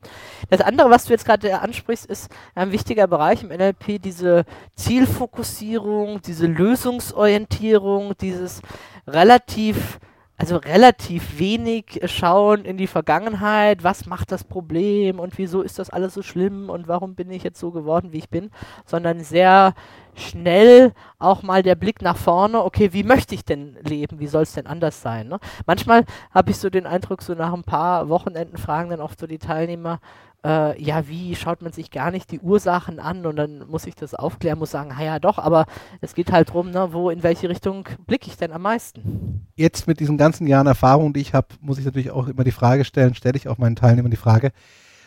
Das 0.48 0.60
andere, 0.60 0.90
was 0.90 1.04
du 1.04 1.12
jetzt 1.12 1.24
gerade 1.24 1.50
äh, 1.50 1.52
ansprichst, 1.52 2.04
ist 2.06 2.32
ein 2.56 2.72
wichtiger 2.72 3.06
Bereich 3.06 3.44
im 3.44 3.50
NLP, 3.50 4.02
diese 4.02 4.44
Zielfokussierung, 4.74 6.20
diese 6.20 6.48
Lösungsorientierung, 6.48 8.14
dieses 8.20 8.60
relativ 9.06 10.00
also 10.36 10.56
relativ 10.56 11.38
wenig 11.38 12.00
schauen 12.06 12.64
in 12.64 12.78
die 12.78 12.86
Vergangenheit, 12.86 13.84
was 13.84 14.06
macht 14.06 14.32
das 14.32 14.42
Problem 14.42 15.20
und 15.20 15.36
wieso 15.36 15.60
ist 15.60 15.78
das 15.78 15.90
alles 15.90 16.14
so 16.14 16.22
schlimm 16.22 16.70
und 16.70 16.88
warum 16.88 17.14
bin 17.14 17.30
ich 17.30 17.42
jetzt 17.42 17.60
so 17.60 17.70
geworden, 17.70 18.12
wie 18.12 18.18
ich 18.18 18.30
bin, 18.30 18.50
sondern 18.86 19.20
sehr 19.20 19.74
schnell 20.20 20.92
auch 21.18 21.42
mal 21.42 21.62
der 21.62 21.74
Blick 21.74 22.02
nach 22.02 22.16
vorne, 22.16 22.64
okay, 22.64 22.92
wie 22.92 23.04
möchte 23.04 23.34
ich 23.34 23.44
denn 23.44 23.76
leben, 23.82 24.20
wie 24.20 24.26
soll 24.26 24.42
es 24.42 24.52
denn 24.52 24.66
anders 24.66 25.02
sein? 25.02 25.28
Ne? 25.28 25.38
Manchmal 25.66 26.04
habe 26.32 26.50
ich 26.50 26.58
so 26.58 26.70
den 26.70 26.86
Eindruck, 26.86 27.22
so 27.22 27.34
nach 27.34 27.52
ein 27.52 27.64
paar 27.64 28.08
Wochenenden 28.08 28.56
fragen 28.56 28.90
dann 28.90 29.00
oft 29.00 29.18
so 29.18 29.26
die 29.26 29.38
Teilnehmer, 29.38 30.00
äh, 30.44 30.82
ja, 30.82 31.06
wie 31.08 31.34
schaut 31.34 31.62
man 31.62 31.72
sich 31.72 31.90
gar 31.90 32.10
nicht 32.10 32.30
die 32.30 32.40
Ursachen 32.40 32.98
an 32.98 33.26
und 33.26 33.36
dann 33.36 33.68
muss 33.68 33.86
ich 33.86 33.94
das 33.94 34.14
aufklären, 34.14 34.58
muss 34.58 34.70
sagen, 34.70 34.94
ja 34.98 35.18
doch, 35.18 35.38
aber 35.38 35.66
es 36.00 36.14
geht 36.14 36.32
halt 36.32 36.48
darum, 36.48 36.70
ne, 36.70 36.88
wo, 36.92 37.10
in 37.10 37.22
welche 37.22 37.48
Richtung 37.48 37.84
blicke 38.06 38.28
ich 38.28 38.36
denn 38.36 38.52
am 38.52 38.62
meisten? 38.62 39.46
Jetzt 39.56 39.86
mit 39.86 40.00
diesen 40.00 40.16
ganzen 40.16 40.46
Jahren 40.46 40.66
Erfahrung, 40.66 41.12
die 41.12 41.20
ich 41.20 41.34
habe, 41.34 41.48
muss 41.60 41.78
ich 41.78 41.84
natürlich 41.84 42.10
auch 42.10 42.28
immer 42.28 42.44
die 42.44 42.52
Frage 42.52 42.84
stellen, 42.84 43.14
stelle 43.14 43.36
ich 43.36 43.48
auch 43.48 43.58
meinen 43.58 43.76
Teilnehmern 43.76 44.10
die 44.10 44.16
Frage, 44.16 44.52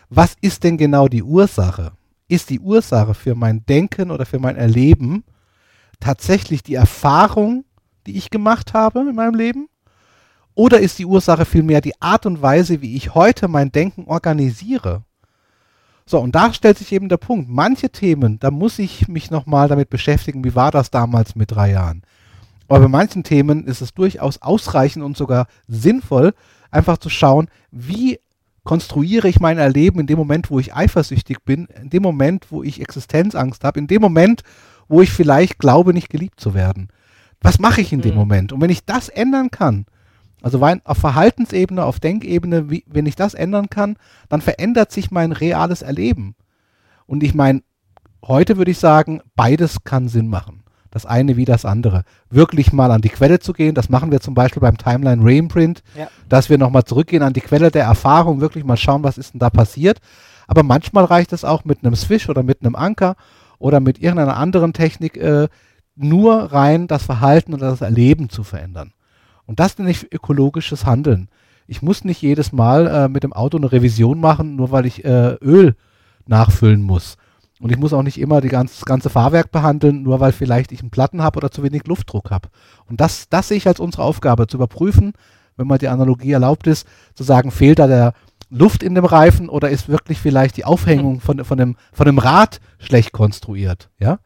was 0.10 0.36
ist 0.42 0.64
denn 0.64 0.78
genau 0.78 1.08
die 1.08 1.24
Ursache? 1.24 1.94
Ist 2.28 2.50
die 2.50 2.60
Ursache 2.60 3.14
für 3.14 3.36
mein 3.36 3.66
Denken 3.66 4.12
oder 4.12 4.26
für 4.26 4.40
mein 4.40 4.56
Erleben 4.56 5.24
tatsächlich 6.00 6.64
die 6.64 6.76
Erfahrung, 6.76 7.66
die 8.06 8.18
ich 8.18 8.30
gemacht 8.30 8.74
habe 8.74 9.02
in 9.02 9.16
meinem 9.16 9.36
Leben? 9.36 9.70
Oder 10.56 10.80
ist 10.80 11.00
die 11.00 11.06
Ursache 11.06 11.46
vielmehr 11.46 11.82
die 11.82 12.00
Art 12.02 12.26
und 12.26 12.42
Weise, 12.42 12.82
wie 12.82 12.96
ich 12.96 13.16
heute 13.16 13.48
mein 13.48 13.72
Denken 13.72 14.06
organisiere? 14.06 15.04
So, 16.06 16.20
und 16.20 16.36
da 16.36 16.54
stellt 16.54 16.78
sich 16.78 16.92
eben 16.92 17.10
der 17.10 17.18
Punkt. 17.18 17.50
Manche 17.50 17.90
Themen, 17.90 18.40
da 18.40 18.52
muss 18.52 18.78
ich 18.78 19.08
mich 19.08 19.32
nochmal 19.32 19.68
damit 19.68 19.90
beschäftigen, 19.90 20.44
wie 20.44 20.56
war 20.56 20.70
das 20.70 20.92
damals 20.92 21.36
mit 21.36 21.52
drei 21.52 21.72
Jahren. 21.72 22.04
Aber 22.68 22.82
bei 22.82 22.88
manchen 22.88 23.24
Themen 23.24 23.66
ist 23.66 23.82
es 23.82 23.94
durchaus 23.94 24.42
ausreichend 24.42 25.04
und 25.04 25.18
sogar 25.18 25.48
sinnvoll, 25.68 26.34
einfach 26.72 26.98
zu 26.98 27.10
schauen, 27.10 27.48
wie 27.72 28.20
konstruiere 28.64 29.28
ich 29.28 29.40
mein 29.40 29.58
Erleben 29.58 30.00
in 30.00 30.08
dem 30.08 30.18
Moment, 30.18 30.50
wo 30.50 30.60
ich 30.60 30.74
eifersüchtig 30.74 31.44
bin, 31.44 31.68
in 31.82 31.90
dem 31.90 32.04
Moment, 32.04 32.48
wo 32.50 32.64
ich 32.64 32.82
Existenzangst 32.82 33.64
habe, 33.64 33.80
in 33.80 33.88
dem 33.88 34.02
Moment, 34.02 34.44
wo 34.88 35.02
ich 35.02 35.12
vielleicht 35.12 35.60
glaube, 35.60 35.94
nicht 35.94 36.10
geliebt 36.10 36.40
zu 36.40 36.54
werden. 36.54 36.90
Was 37.42 37.60
mache 37.60 37.82
ich 37.82 37.92
in 37.92 38.02
dem 38.02 38.12
mhm. 38.12 38.20
Moment? 38.20 38.54
Und 38.54 38.62
wenn 38.62 38.70
ich 38.70 38.86
das 38.86 39.10
ändern 39.10 39.52
kann, 39.52 39.86
also 40.42 40.60
auf 40.62 40.98
Verhaltensebene, 40.98 41.84
auf 41.84 42.00
Denkebene, 42.00 42.70
wie, 42.70 42.84
wenn 42.88 43.06
ich 43.06 43.16
das 43.16 43.34
ändern 43.34 43.70
kann, 43.70 43.98
dann 44.30 44.42
verändert 44.42 44.92
sich 44.92 45.12
mein 45.12 45.32
reales 45.32 45.82
Erleben. 45.82 46.36
Und 47.06 47.24
ich 47.24 47.34
meine, 47.34 47.64
heute 48.26 48.58
würde 48.58 48.72
ich 48.72 48.80
sagen, 48.80 49.22
beides 49.36 49.84
kann 49.84 50.10
Sinn 50.10 50.28
machen. 50.28 50.63
Das 50.94 51.08
eine 51.08 51.38
wie 51.38 51.46
das 51.46 51.66
andere. 51.66 52.04
Wirklich 52.30 52.72
mal 52.72 52.92
an 52.92 53.02
die 53.02 53.10
Quelle 53.10 53.40
zu 53.40 53.52
gehen, 53.54 53.74
das 53.74 53.90
machen 53.90 54.12
wir 54.12 54.22
zum 54.22 54.36
Beispiel 54.36 54.62
beim 54.62 54.78
Timeline 54.78 55.24
Reimprint, 55.26 55.82
Ja. 55.98 56.08
dass 56.30 56.52
wir 56.52 56.60
nochmal 56.60 56.84
zurückgehen 56.84 57.24
an 57.24 57.34
die 57.34 57.42
Quelle 57.42 57.72
der 57.72 57.86
Erfahrung, 57.86 58.42
wirklich 58.42 58.64
mal 58.64 58.78
schauen, 58.78 59.04
was 59.04 59.18
ist 59.18 59.34
denn 59.34 59.40
da 59.40 59.50
passiert. 59.50 59.98
Aber 60.46 60.62
manchmal 60.62 61.06
reicht 61.06 61.34
es 61.34 61.44
auch 61.44 61.66
mit 61.66 61.84
einem 61.84 61.96
Swish 61.96 62.30
oder 62.30 62.44
mit 62.44 62.62
einem 62.62 62.76
Anker 62.76 63.16
oder 63.58 63.80
mit 63.80 64.00
irgendeiner 64.00 64.38
anderen 64.38 64.74
Technik 64.74 65.18
äh, 65.18 65.48
nur 65.96 66.52
rein 66.54 66.86
das 66.86 67.04
Verhalten 67.04 67.56
oder 67.56 67.72
das 67.72 67.82
Erleben 67.82 68.30
zu 68.30 68.44
verändern. 68.44 68.94
Und 69.48 69.60
das 69.60 69.80
nenne 69.80 69.90
ich 69.90 70.14
ökologisches 70.14 70.86
Handeln. 70.86 71.28
Ich 71.66 71.82
muss 71.82 72.04
nicht 72.04 72.22
jedes 72.22 72.52
Mal 72.52 72.86
äh, 72.86 73.08
mit 73.08 73.24
dem 73.24 73.34
Auto 73.34 73.58
eine 73.58 73.72
Revision 73.72 74.20
machen, 74.20 74.56
nur 74.58 74.70
weil 74.72 74.86
ich 74.86 75.04
äh, 75.06 75.34
Öl 75.42 75.76
nachfüllen 76.28 76.84
muss. 76.84 77.18
Und 77.60 77.72
ich 77.72 77.78
muss 77.78 77.94
auch 77.94 78.04
nicht 78.04 78.20
immer 78.20 78.42
die 78.42 78.50
ganz, 78.50 78.76
das 78.76 78.86
ganze 78.86 79.10
Fahrwerk 79.10 79.52
behandeln, 79.52 80.04
nur 80.04 80.20
weil 80.20 80.32
vielleicht 80.32 80.72
ich 80.72 80.82
einen 80.82 80.90
Platten 80.90 81.22
habe 81.22 81.38
oder 81.38 81.52
zu 81.52 81.64
wenig 81.64 81.86
Luftdruck 81.88 82.32
habe. 82.32 82.50
Und 82.90 83.00
das, 83.00 83.30
das 83.30 83.48
sehe 83.48 83.58
ich 83.58 83.68
als 83.68 83.80
unsere 83.80 84.04
Aufgabe, 84.04 84.48
zu 84.48 84.58
überprüfen, 84.58 85.14
wenn 85.56 85.68
mal 85.68 85.78
die 85.78 85.88
Analogie 85.88 86.32
erlaubt 86.32 86.68
ist, 86.68 86.88
zu 87.14 87.24
sagen, 87.24 87.52
fehlt 87.52 87.80
da 87.80 87.88
der 87.88 88.14
Luft 88.50 88.84
in 88.84 88.96
dem 88.96 89.06
Reifen 89.06 89.50
oder 89.50 89.70
ist 89.70 89.88
wirklich 89.88 90.20
vielleicht 90.20 90.58
die 90.58 90.66
Aufhängung 90.66 91.22
von, 91.22 91.44
von, 91.44 91.58
dem, 91.58 91.76
von 91.92 92.06
dem 92.06 92.18
Rad 92.20 92.60
schlecht 92.80 93.12
konstruiert. 93.12 93.90
Ja? 94.00 94.20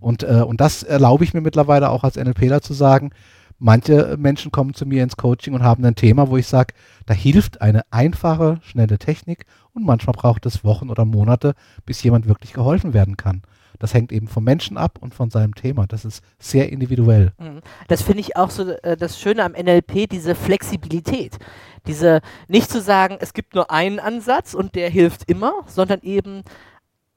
Und, 0.00 0.22
äh, 0.22 0.42
und 0.46 0.60
das 0.60 0.82
erlaube 0.82 1.24
ich 1.24 1.34
mir 1.34 1.40
mittlerweile 1.40 1.90
auch 1.90 2.04
als 2.04 2.16
NLPler 2.16 2.62
zu 2.62 2.74
sagen, 2.74 3.10
manche 3.58 4.16
Menschen 4.18 4.52
kommen 4.52 4.74
zu 4.74 4.86
mir 4.86 5.02
ins 5.02 5.16
Coaching 5.16 5.54
und 5.54 5.62
haben 5.62 5.84
ein 5.84 5.94
Thema, 5.94 6.28
wo 6.28 6.36
ich 6.36 6.46
sage, 6.46 6.74
da 7.06 7.14
hilft 7.14 7.60
eine 7.60 7.82
einfache, 7.90 8.58
schnelle 8.62 8.98
Technik 8.98 9.46
und 9.74 9.84
manchmal 9.84 10.14
braucht 10.14 10.46
es 10.46 10.64
Wochen 10.64 10.90
oder 10.90 11.04
Monate, 11.04 11.54
bis 11.84 12.02
jemand 12.02 12.26
wirklich 12.26 12.52
geholfen 12.52 12.94
werden 12.94 13.16
kann. 13.16 13.42
Das 13.78 13.92
hängt 13.92 14.12
eben 14.12 14.28
vom 14.28 14.44
Menschen 14.44 14.76
ab 14.76 14.98
und 15.00 15.14
von 15.14 15.30
seinem 15.30 15.54
Thema. 15.54 15.86
Das 15.86 16.04
ist 16.04 16.22
sehr 16.38 16.70
individuell. 16.70 17.32
Mhm. 17.38 17.60
Das 17.88 18.02
finde 18.02 18.20
ich 18.20 18.36
auch 18.36 18.50
so 18.50 18.70
äh, 18.70 18.96
das 18.96 19.20
Schöne 19.20 19.44
am 19.44 19.52
NLP, 19.52 20.08
diese 20.08 20.34
Flexibilität. 20.34 21.38
Diese, 21.86 22.20
nicht 22.48 22.70
zu 22.70 22.80
sagen, 22.80 23.18
es 23.20 23.32
gibt 23.32 23.54
nur 23.54 23.70
einen 23.70 23.98
Ansatz 23.98 24.54
und 24.54 24.74
der 24.76 24.88
hilft 24.90 25.28
immer, 25.28 25.52
sondern 25.66 26.00
eben 26.02 26.44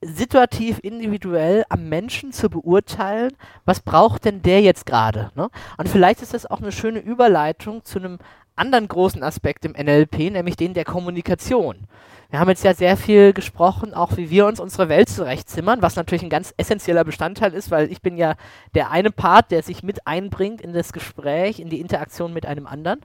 situativ, 0.02 0.80
individuell 0.82 1.64
am 1.70 1.90
Menschen 1.90 2.32
zu 2.32 2.50
beurteilen, 2.50 3.34
was 3.66 3.80
braucht 3.80 4.26
denn 4.26 4.42
der 4.42 4.62
jetzt 4.62 4.86
gerade. 4.86 5.32
Ne? 5.36 5.50
Und 5.78 5.90
vielleicht 5.90 6.22
ist 6.22 6.34
das 6.34 6.46
auch 6.46 6.62
eine 6.62 6.72
schöne 6.72 7.00
Überleitung 7.00 7.84
zu 7.84 8.00
einem 8.00 8.20
anderen 8.56 8.88
großen 8.88 9.24
Aspekt 9.24 9.66
im 9.66 9.72
NLP, 9.74 10.32
nämlich 10.32 10.56
den 10.56 10.74
der 10.74 10.86
Kommunikation. 10.86 11.88
Wir 12.30 12.40
haben 12.40 12.50
jetzt 12.50 12.66
ja 12.66 12.74
sehr 12.74 12.98
viel 12.98 13.32
gesprochen, 13.32 13.94
auch 13.94 14.18
wie 14.18 14.30
wir 14.30 14.48
uns 14.48 14.60
unsere 14.60 14.90
Welt 14.90 15.08
zurechtzimmern, 15.08 15.82
was 15.82 15.96
natürlich 15.96 16.24
ein 16.24 16.30
ganz 16.30 16.54
essentieller 16.58 17.06
Bestandteil 17.06 17.54
ist, 17.54 17.72
weil 17.72 17.90
ich 17.90 18.02
bin 18.02 18.18
ja 18.18 18.36
der 18.76 18.92
eine 18.92 19.12
Part, 19.12 19.52
der 19.52 19.64
sich 19.64 19.82
mit 19.82 20.06
einbringt 20.06 20.60
in 20.60 20.74
das 20.74 20.92
Gespräch, 20.92 21.62
in 21.62 21.70
die 21.70 21.80
Interaktion 21.80 22.34
mit 22.34 22.46
einem 22.46 22.68
anderen. 22.68 23.00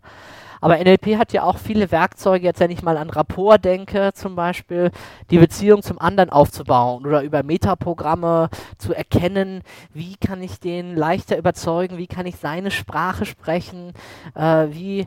Aber 0.61 0.77
NLP 0.77 1.19
hat 1.19 1.33
ja 1.33 1.45
auch 1.45 1.59
viele 1.59 1.93
Werkzeuge, 1.93 2.47
jetzt 2.47 2.59
wenn 2.59 2.71
ich 2.73 2.83
mal 2.83 2.97
an 2.97 3.11
Rapport 3.11 3.65
denke, 3.65 4.11
zum 4.13 4.35
Beispiel 4.35 4.91
die 5.31 5.39
Beziehung 5.39 5.83
zum 5.83 6.01
anderen 6.01 6.31
aufzubauen 6.31 7.07
oder 7.07 7.23
über 7.23 7.45
Metaprogramme 7.45 8.49
zu 8.79 8.93
erkennen, 8.93 9.63
wie 9.93 10.17
kann 10.17 10.43
ich 10.43 10.59
den 10.59 10.97
leichter 10.97 11.39
überzeugen, 11.39 11.97
wie 11.97 12.07
kann 12.09 12.27
ich 12.27 12.37
seine 12.37 12.73
Sprache 12.73 13.25
sprechen, 13.25 13.93
äh, 14.35 14.67
wie, 14.71 15.07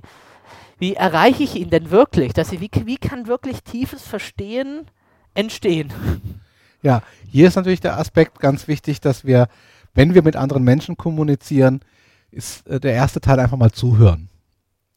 wie 0.78 0.94
erreiche 0.94 1.44
ich 1.44 1.56
ihn 1.56 1.70
denn 1.70 1.92
wirklich, 1.92 2.34
dass 2.34 2.52
ich, 2.52 2.62
wie, 2.62 2.70
wie 2.86 2.98
kann 2.98 3.28
wirklich 3.28 3.64
tiefes 3.64 4.04
Verstehen 4.04 4.86
entstehen. 5.34 5.92
Ja, 6.82 7.02
hier 7.28 7.48
ist 7.48 7.56
natürlich 7.56 7.82
der 7.82 7.98
Aspekt 7.98 8.40
ganz 8.40 8.68
wichtig, 8.68 9.02
dass 9.02 9.26
wir, 9.26 9.48
wenn 9.94 10.14
wir 10.14 10.22
mit 10.22 10.36
anderen 10.36 10.64
Menschen 10.64 10.98
kommunizieren, 10.98 11.82
ist 12.32 12.68
äh, 12.68 12.80
der 12.80 12.94
erste 12.94 13.22
Teil 13.22 13.40
einfach 13.40 13.58
mal 13.58 13.72
zuhören. 13.72 14.30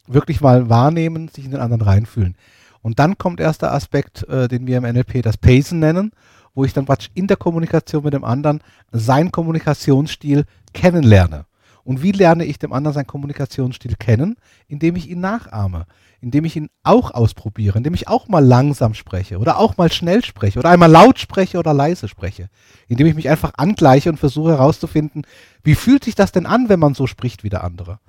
Wirklich 0.07 0.41
mal 0.41 0.69
wahrnehmen, 0.69 1.29
sich 1.29 1.45
in 1.45 1.53
den 1.53 1.61
anderen 1.61 1.83
reinfühlen. 1.83 2.37
Und 2.83 2.99
dann 2.99 3.19
kommt 3.19 3.41
erst 3.41 3.63
der 3.63 3.73
Aspekt, 3.73 4.29
äh, 4.29 4.49
den 4.49 4.67
wir 4.67 4.79
im 4.79 4.85
NLP 4.85 5.23
das 5.23 5.37
Pacen 5.37 5.79
nennen, 5.79 6.13
wo 6.55 6.65
ich 6.65 6.73
dann 6.73 6.87
praktisch 6.87 7.11
in 7.15 7.27
der 7.27 7.37
Kommunikation 7.37 8.05
mit 8.05 8.15
dem 8.15 8.25
anderen 8.25 8.61
seinen 8.91 9.31
Kommunikationsstil 9.31 10.45
kennenlerne. 10.73 11.47
Und 11.89 12.03
wie 12.03 12.13
lerne 12.13 12.45
ich 12.45 12.59
dem 12.59 12.75
anderen 12.75 12.93
seinen 12.93 13.07
Kommunikationsstil 13.07 13.95
kennen? 13.99 14.37
Indem 14.67 14.95
ich 14.97 15.09
ihn 15.09 15.21
nachahme, 15.21 15.87
indem 16.21 16.45
ich 16.45 16.55
ihn 16.55 16.69
auch 16.83 17.13
ausprobiere, 17.13 17.79
indem 17.79 17.95
ich 17.95 18.09
auch 18.09 18.29
mal 18.29 18.45
langsam 18.45 18.93
spreche 18.93 19.39
oder 19.39 19.57
auch 19.57 19.79
mal 19.79 19.91
schnell 19.91 20.23
spreche 20.23 20.59
oder 20.59 20.69
einmal 20.69 20.91
laut 20.91 21.19
spreche 21.19 21.59
oder 21.59 21.73
leise 21.73 22.07
spreche, 22.07 22.51
indem 22.89 23.07
ich 23.07 23.15
mich 23.15 23.31
einfach 23.31 23.53
angleiche 23.57 24.11
und 24.11 24.19
versuche 24.19 24.51
herauszufinden, 24.51 25.23
wie 25.63 25.75
fühlt 25.75 26.05
sich 26.05 26.15
das 26.15 26.31
denn 26.31 26.45
an, 26.45 26.69
wenn 26.69 26.79
man 26.79 26.93
so 26.93 27.07
spricht 27.07 27.43
wie 27.43 27.49
der 27.49 27.65
andere. 27.65 28.01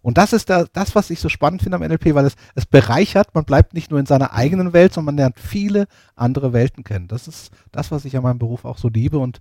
Und 0.00 0.16
das 0.16 0.32
ist 0.32 0.48
da, 0.48 0.64
das, 0.72 0.94
was 0.94 1.10
ich 1.10 1.20
so 1.20 1.28
spannend 1.28 1.60
finde 1.60 1.76
am 1.76 1.82
NLP, 1.82 2.14
weil 2.14 2.24
es, 2.24 2.36
es 2.54 2.64
bereichert, 2.64 3.34
man 3.34 3.44
bleibt 3.44 3.74
nicht 3.74 3.90
nur 3.90 4.00
in 4.00 4.06
seiner 4.06 4.32
eigenen 4.32 4.72
Welt, 4.72 4.94
sondern 4.94 5.14
man 5.14 5.22
lernt 5.22 5.38
viele 5.38 5.88
andere 6.14 6.54
Welten 6.54 6.84
kennen. 6.84 7.06
Das 7.06 7.28
ist 7.28 7.50
das, 7.70 7.90
was 7.90 8.06
ich 8.06 8.16
an 8.16 8.22
meinem 8.22 8.38
Beruf 8.38 8.64
auch 8.64 8.78
so 8.78 8.88
liebe 8.88 9.18
und 9.18 9.40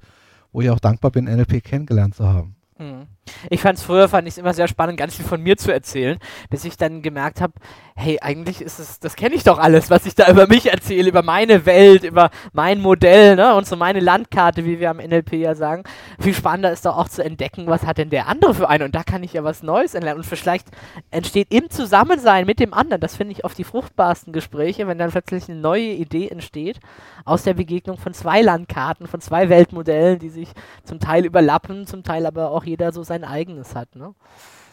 wo 0.51 0.59
ich 0.59 0.69
auch 0.69 0.79
dankbar 0.81 1.11
bin, 1.11 1.33
NLP 1.33 1.63
kennengelernt 1.63 2.15
zu 2.15 2.27
haben. 2.27 2.57
Hm. 2.75 3.07
Ich 3.49 3.61
fand 3.61 3.79
es 3.79 3.83
früher, 3.83 4.07
fand 4.07 4.27
ich 4.27 4.37
immer 4.37 4.53
sehr 4.53 4.67
spannend, 4.67 4.97
ganz 4.97 5.15
viel 5.15 5.25
von 5.25 5.41
mir 5.41 5.57
zu 5.57 5.71
erzählen, 5.71 6.19
bis 6.49 6.63
ich 6.63 6.77
dann 6.77 7.01
gemerkt 7.01 7.41
habe, 7.41 7.53
hey, 7.95 8.19
eigentlich 8.21 8.61
ist 8.61 8.77
es, 8.77 8.99
das 8.99 9.15
kenne 9.15 9.35
ich 9.35 9.43
doch 9.43 9.57
alles, 9.57 9.89
was 9.89 10.05
ich 10.05 10.15
da 10.15 10.29
über 10.29 10.47
mich 10.47 10.71
erzähle, 10.71 11.09
über 11.09 11.23
meine 11.23 11.65
Welt, 11.65 12.03
über 12.03 12.29
mein 12.53 12.81
Modell, 12.81 13.35
ne, 13.35 13.55
und 13.55 13.65
so 13.65 13.75
meine 13.75 13.99
Landkarte, 13.99 14.65
wie 14.65 14.79
wir 14.79 14.91
am 14.91 14.97
NLP 14.97 15.33
ja 15.33 15.55
sagen. 15.55 15.83
Viel 16.19 16.33
spannender 16.33 16.71
ist 16.71 16.85
doch 16.85 16.97
auch 16.97 17.09
zu 17.09 17.23
entdecken, 17.23 17.67
was 17.67 17.85
hat 17.85 17.97
denn 17.97 18.09
der 18.09 18.27
andere 18.27 18.53
für 18.53 18.69
eine, 18.69 18.85
und 18.85 18.93
da 18.93 19.03
kann 19.03 19.23
ich 19.23 19.33
ja 19.33 19.43
was 19.43 19.63
Neues 19.63 19.93
lernen. 19.93 20.17
Und 20.17 20.25
vielleicht 20.25 20.67
entsteht 21.09 21.53
im 21.53 21.69
Zusammensein 21.69 22.45
mit 22.45 22.59
dem 22.59 22.73
anderen, 22.73 23.01
das 23.01 23.15
finde 23.15 23.31
ich 23.31 23.43
oft 23.43 23.57
die 23.57 23.63
fruchtbarsten 23.63 24.33
Gespräche, 24.33 24.87
wenn 24.87 24.97
dann 24.97 25.11
plötzlich 25.11 25.49
eine 25.49 25.59
neue 25.59 25.93
Idee 25.93 26.27
entsteht, 26.27 26.79
aus 27.23 27.43
der 27.43 27.53
Begegnung 27.53 27.97
von 27.97 28.13
zwei 28.13 28.41
Landkarten, 28.41 29.07
von 29.07 29.21
zwei 29.21 29.49
Weltmodellen, 29.49 30.19
die 30.19 30.29
sich 30.29 30.49
zum 30.83 30.99
Teil 30.99 31.25
überlappen, 31.25 31.87
zum 31.87 32.03
Teil 32.03 32.25
aber 32.25 32.51
auch 32.51 32.65
jeder 32.65 32.91
so 32.91 33.03
sein 33.03 33.14
eigenes 33.23 33.75
hat. 33.75 33.95
Ne? 33.95 34.13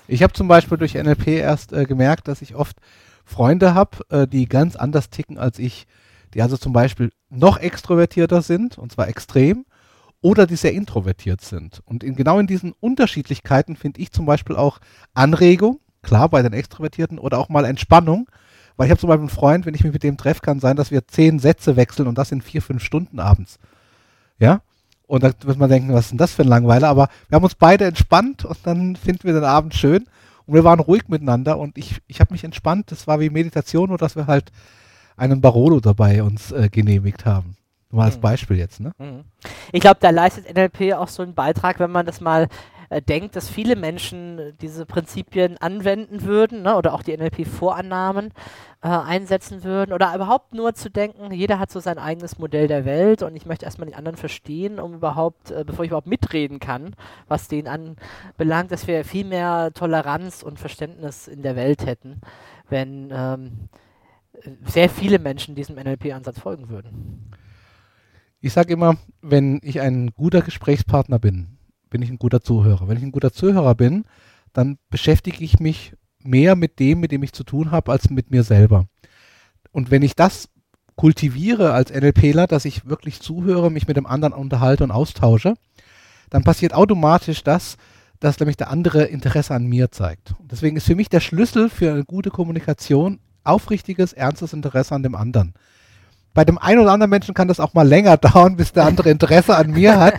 Ich 0.09 0.23
habe 0.23 0.33
zum 0.33 0.49
Beispiel 0.49 0.79
durch 0.79 0.95
NLP 0.95 1.29
erst 1.29 1.73
äh, 1.73 1.85
gemerkt, 1.85 2.29
dass 2.29 2.43
ich 2.43 2.55
oft 2.55 2.77
Freunde 3.25 3.75
habe, 3.75 3.99
äh, 4.11 4.27
die 4.27 4.47
ganz 4.47 4.77
anders 4.77 5.11
ticken 5.11 5.39
als 5.39 5.59
ich, 5.59 5.87
die 6.35 6.43
also 6.43 6.57
zum 6.57 6.73
Beispiel 6.73 7.13
noch 7.31 7.59
extrovertierter 7.59 8.43
sind, 8.43 8.79
und 8.79 8.93
zwar 8.93 9.09
extrem, 9.09 9.65
oder 10.21 10.47
die 10.47 10.57
sehr 10.57 10.73
introvertiert 10.73 11.41
sind. 11.41 11.83
Und 11.85 12.05
in, 12.05 12.15
genau 12.15 12.39
in 12.39 12.47
diesen 12.47 12.73
Unterschiedlichkeiten 12.81 13.77
finde 13.77 14.01
ich 14.01 14.13
zum 14.13 14.25
Beispiel 14.25 14.57
auch 14.57 14.79
Anregung, 15.15 15.81
klar 16.03 16.29
bei 16.29 16.43
den 16.43 16.53
Extrovertierten, 16.53 17.19
oder 17.19 17.39
auch 17.39 17.49
mal 17.49 17.65
Entspannung. 17.65 18.29
Weil 18.77 18.87
ich 18.87 18.91
habe 18.91 19.01
zum 19.01 19.09
Beispiel 19.09 19.23
einen 19.23 19.29
Freund, 19.29 19.67
wenn 19.67 19.75
ich 19.75 19.85
mich 19.85 19.93
mit 19.93 20.03
dem 20.03 20.17
treffe, 20.17 20.41
kann 20.41 20.61
sein, 20.61 20.77
dass 20.77 20.91
wir 20.91 21.07
zehn 21.07 21.39
Sätze 21.39 21.77
wechseln 21.77 22.09
und 22.09 22.17
das 22.17 22.33
in 22.33 22.41
vier, 22.41 22.63
fünf 22.63 22.83
Stunden 22.83 23.21
abends. 23.21 23.59
Ja? 24.39 24.63
Und 25.13 25.23
da 25.23 25.31
wird 25.43 25.59
man 25.59 25.69
denken, 25.69 25.93
was 25.93 26.07
ist 26.07 26.13
denn 26.13 26.17
das 26.17 26.33
für 26.33 26.41
ein 26.41 26.49
Langweiler? 26.49 26.89
Aber 26.89 27.11
wir 27.29 27.37
haben 27.37 27.45
uns 27.45 27.55
beide 27.55 27.85
entspannt 27.85 28.47
und 28.47 28.57
dann 28.65 28.97
finden 28.97 29.25
wir 29.25 29.35
den 29.35 29.45
Abend 29.45 29.75
schön. 29.75 30.07
Und 30.47 30.55
wir 30.55 30.65
waren 30.65 30.81
ruhig 30.81 31.07
miteinander 31.09 31.59
und 31.59 31.77
ich, 31.77 32.01
ich 32.07 32.19
habe 32.21 32.33
mich 32.33 32.45
entspannt. 32.45 32.91
Das 32.91 33.07
war 33.07 33.21
wie 33.21 33.29
Meditation, 33.29 33.91
nur 33.91 33.99
dass 33.99 34.17
wir 34.17 34.27
halt 34.27 34.51
einen 35.19 35.43
Barolo 35.43 35.81
dabei 35.81 36.23
uns 36.23 36.51
äh, 36.53 36.71
genehmigt 36.71 37.27
haben. 37.27 37.59
Nur 37.91 37.99
mal 37.99 38.07
als 38.07 38.17
Mhm. 38.17 38.21
Beispiel 38.23 38.57
jetzt, 38.57 38.81
ne? 38.81 38.93
Mhm. 38.97 39.25
Ich 39.71 39.83
glaube, 39.83 39.99
da 40.01 40.09
leistet 40.09 40.51
NLP 40.51 40.95
auch 40.95 41.09
so 41.09 41.23
einen 41.23 41.35
Beitrag, 41.35 41.79
wenn 41.79 41.91
man 41.91 42.07
das 42.07 42.23
mal 42.23 42.49
äh, 42.89 43.03
denkt, 43.03 43.37
dass 43.37 43.51
viele 43.51 43.77
Menschen 43.77 44.55
diese 44.63 44.87
Prinzipien 44.87 45.59
anwenden 45.59 46.23
würden 46.23 46.63
ne, 46.63 46.75
oder 46.75 46.95
auch 46.95 47.03
die 47.03 47.15
NLP-Vorannahmen 47.15 48.33
äh, 48.83 48.89
einsetzen 48.89 49.63
würden 49.63 49.93
oder 49.93 50.13
überhaupt 50.15 50.55
nur 50.55 50.75
zu 50.75 50.91
denken, 50.91 51.33
jeder 51.33 51.61
hat 51.61 51.71
so 51.71 51.79
sein 51.79 51.99
eigenes 51.99 52.39
Modell 52.39 52.67
der 52.67 52.85
Welt 52.85 53.23
und 53.23 53.37
ich 53.37 53.47
möchte 53.47 53.65
erstmal 53.65 53.87
den 53.87 53.95
anderen 53.95 54.17
verstehen, 54.17 54.81
um 54.81 54.95
überhaupt, 54.95 55.53
äh, 55.53 55.63
bevor 55.65 55.85
ich 55.85 55.91
überhaupt 55.91 56.09
mitreden 56.09 56.59
kann, 56.59 56.97
was 57.29 57.47
den 57.47 57.69
anbelangt, 57.69 58.73
dass 58.73 58.89
wir 58.89 59.05
viel 59.05 59.25
mehr 59.25 59.71
Toleranz 59.73 60.43
und 60.43 60.59
Verständnis 60.59 61.29
in 61.29 61.43
der 61.43 61.55
Welt 61.55 61.87
hätten, 61.87 62.21
wenn 62.69 63.11
ähm, 63.13 63.69
äh, 64.33 64.51
sehr 64.67 64.89
viele 64.89 65.21
Menschen 65.21 65.55
diesem 65.55 65.77
NLP-Ansatz 65.77 66.41
folgen 66.41 66.69
würden. 66.69 67.31
Ich 68.41 68.53
sage 68.53 68.73
immer, 68.73 68.97
wenn 69.21 69.61
ich 69.63 69.81
ein 69.81 70.11
guter 70.17 70.43
Gesprächspartner 70.43 71.21
bin, 71.21 71.57
bin 71.89 72.03
ich 72.03 72.11
ein 72.11 72.19
guter 72.19 72.41
Zuhörer. 72.41 72.89
Wenn 72.89 72.97
ich 72.97 73.05
ein 73.05 73.13
guter 73.13 73.33
Zuhörer 73.33 73.77
bin, 73.77 74.05
dann 74.53 74.79
beschäftige 74.91 75.45
ich 75.45 75.61
mich 75.61 75.95
mehr 76.25 76.57
mit 76.57 76.79
dem, 76.79 77.01
mit 77.01 77.13
dem 77.13 77.23
ich 77.23 77.33
zu 77.33 77.45
tun 77.45 77.71
habe, 77.71 77.93
als 77.93 78.11
mit 78.11 78.31
mir 78.31 78.43
selber. 78.43 78.87
Und 79.71 79.91
wenn 79.91 80.03
ich 80.03 80.15
das 80.15 80.49
kultiviere 80.97 81.73
als 81.73 81.91
NLPler, 81.91 82.47
dass 82.47 82.65
ich 82.65 82.87
wirklich 82.87 83.21
zuhöre, 83.21 83.71
mich 83.71 83.89
mit 83.89 83.97
dem 83.97 84.07
anderen 84.07 84.33
unterhalte 84.33 84.85
und 84.85 84.91
austausche, 84.91 85.55
dann 86.31 86.45
passiert 86.45 86.75
automatisch 86.75 87.43
das, 87.43 87.77
dass 88.21 88.39
nämlich 88.39 88.57
der 88.57 88.71
andere 88.71 89.05
Interesse 89.05 89.55
an 89.55 89.67
mir 89.67 89.91
zeigt. 89.91 90.35
Und 90.39 90.53
deswegen 90.53 90.77
ist 90.77 90.87
für 90.87 90.95
mich 90.95 91.09
der 91.09 91.21
Schlüssel 91.21 91.69
für 91.69 91.91
eine 91.91 92.05
gute 92.05 92.31
Kommunikation 92.31 93.19
aufrichtiges, 93.45 94.13
ernstes 94.13 94.53
Interesse 94.53 94.95
an 94.95 95.03
dem 95.03 95.15
anderen. 95.15 95.55
Bei 96.35 96.45
dem 96.45 96.59
einen 96.59 96.81
oder 96.81 96.93
anderen 96.93 97.11
Menschen 97.11 97.35
kann 97.35 97.49
das 97.49 97.61
auch 97.61 97.75
mal 97.75 97.87
länger 97.87 98.17
dauern, 98.19 98.57
bis 98.57 98.73
der 98.73 98.85
andere 98.85 99.11
Interesse 99.11 99.57
an 99.57 99.71
mir 99.71 99.99
hat. 99.99 100.15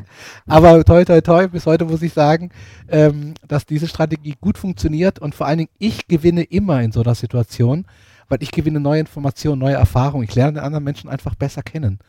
Aber 0.48 0.84
toi, 0.84 1.04
toi, 1.06 1.22
toi, 1.22 1.48
bis 1.48 1.66
heute 1.66 1.86
muss 1.86 2.02
ich 2.02 2.14
sagen, 2.14 2.50
ähm, 2.90 3.34
dass 3.48 3.66
diese 3.66 3.88
Strategie 3.88 4.36
gut 4.40 4.58
funktioniert 4.58 5.20
und 5.20 5.36
vor 5.36 5.48
allen 5.48 5.60
Dingen 5.60 5.72
ich 5.80 6.08
gewinne 6.08 6.44
immer 6.44 6.82
in 6.82 6.92
so 6.92 7.02
einer 7.02 7.16
Situation, 7.16 7.86
weil 8.30 8.42
ich 8.42 8.52
gewinne 8.52 8.80
neue 8.80 9.00
Informationen, 9.00 9.60
neue 9.60 9.76
Erfahrungen. 9.76 10.24
Ich 10.24 10.36
lerne 10.36 10.54
den 10.54 10.64
anderen 10.64 10.84
Menschen 10.84 11.10
einfach 11.10 11.36
besser 11.36 11.64
kennen. 11.64 12.00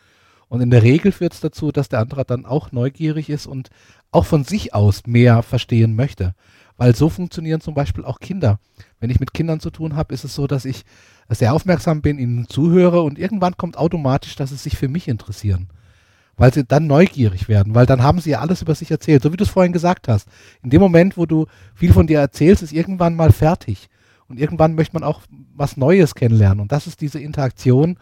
Und 0.49 0.61
in 0.61 0.71
der 0.71 0.83
Regel 0.83 1.11
führt 1.11 1.35
es 1.35 1.41
dazu, 1.41 1.73
dass 1.73 1.89
der 1.89 2.01
andere 2.01 2.25
dann 2.25 2.47
auch 2.47 2.71
neugierig 2.71 3.31
ist 3.31 3.47
und 3.47 3.71
auch 4.13 4.27
von 4.27 4.45
sich 4.45 4.75
aus 4.75 5.03
mehr 5.07 5.43
verstehen 5.43 5.97
möchte. 5.97 6.35
Weil 6.77 6.95
so 6.95 7.09
funktionieren 7.09 7.61
zum 7.61 7.75
Beispiel 7.75 8.05
auch 8.05 8.21
Kinder. 8.21 8.59
Wenn 9.01 9.11
ich 9.11 9.21
mit 9.21 9.35
Kindern 9.35 9.61
zu 9.61 9.71
tun 9.71 9.97
habe, 9.97 10.15
ist 10.15 10.25
es 10.25 10.35
so, 10.35 10.47
dass 10.47 10.65
ich 10.65 10.85
sehr 11.29 11.55
aufmerksam 11.55 12.03
bin, 12.03 12.19
ihnen 12.19 12.49
zuhöre 12.49 13.03
und 13.03 13.19
irgendwann 13.19 13.57
kommt 13.57 13.77
automatisch, 13.77 14.37
dass 14.37 14.51
sie 14.51 14.57
sich 14.57 14.77
für 14.77 14.89
mich 14.89 15.09
interessieren. 15.09 15.69
Weil 16.37 16.53
sie 16.53 16.65
dann 16.65 16.87
neugierig 16.87 17.49
werden, 17.49 17.75
weil 17.75 17.87
dann 17.87 18.03
haben 18.03 18.21
sie 18.21 18.31
ja 18.31 18.41
alles 18.41 18.61
über 18.61 18.75
sich 18.75 18.91
erzählt, 18.91 19.23
so 19.23 19.33
wie 19.33 19.37
du 19.37 19.45
es 19.45 19.51
vorhin 19.51 19.73
gesagt 19.73 20.09
hast. 20.09 20.29
In 20.63 20.71
dem 20.71 20.81
Moment, 20.81 21.17
wo 21.17 21.27
du 21.27 21.47
viel 21.75 21.93
von 21.93 22.07
dir 22.07 22.19
erzählst, 22.19 22.63
ist 22.63 22.73
irgendwann 22.73 23.15
mal 23.15 23.31
fertig. 23.31 23.89
Und 24.27 24.41
irgendwann 24.41 24.75
möchte 24.75 24.95
man 24.95 25.05
auch 25.05 25.21
was 25.55 25.77
Neues 25.77 26.15
kennenlernen. 26.15 26.61
Und 26.61 26.73
das 26.73 26.87
ist 26.87 27.01
diese 27.01 27.21
Interaktion. 27.21 27.99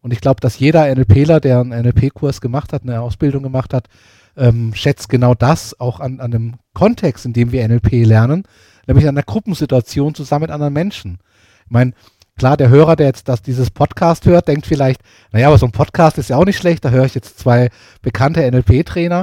Und 0.00 0.12
ich 0.12 0.20
glaube, 0.20 0.40
dass 0.40 0.58
jeder 0.58 0.94
NLPler, 0.94 1.40
der 1.40 1.60
einen 1.60 1.70
NLP-Kurs 1.70 2.40
gemacht 2.40 2.72
hat, 2.72 2.82
eine 2.82 3.00
Ausbildung 3.00 3.42
gemacht 3.42 3.74
hat, 3.74 3.88
ähm, 4.36 4.72
schätzt 4.74 5.08
genau 5.08 5.34
das 5.34 5.78
auch 5.80 6.00
an, 6.00 6.20
an 6.20 6.30
dem 6.30 6.54
Kontext, 6.72 7.24
in 7.26 7.32
dem 7.32 7.52
wir 7.52 7.66
NLP 7.66 8.04
lernen, 8.04 8.44
nämlich 8.86 9.08
an 9.08 9.14
der 9.14 9.24
Gruppensituation 9.24 10.14
zusammen 10.14 10.42
mit 10.42 10.50
anderen 10.50 10.72
Menschen. 10.72 11.18
Ich 11.64 11.70
meine, 11.70 11.92
klar, 12.36 12.56
der 12.56 12.68
Hörer, 12.68 12.96
der 12.96 13.06
jetzt 13.06 13.28
das, 13.28 13.42
dieses 13.42 13.70
Podcast 13.70 14.26
hört, 14.26 14.48
denkt 14.48 14.66
vielleicht, 14.66 15.00
naja, 15.32 15.48
aber 15.48 15.58
so 15.58 15.66
ein 15.66 15.72
Podcast 15.72 16.18
ist 16.18 16.30
ja 16.30 16.36
auch 16.36 16.44
nicht 16.44 16.58
schlecht, 16.58 16.84
da 16.84 16.90
höre 16.90 17.04
ich 17.04 17.14
jetzt 17.14 17.38
zwei 17.38 17.70
bekannte 18.02 18.48
NLP-Trainer. 18.50 19.22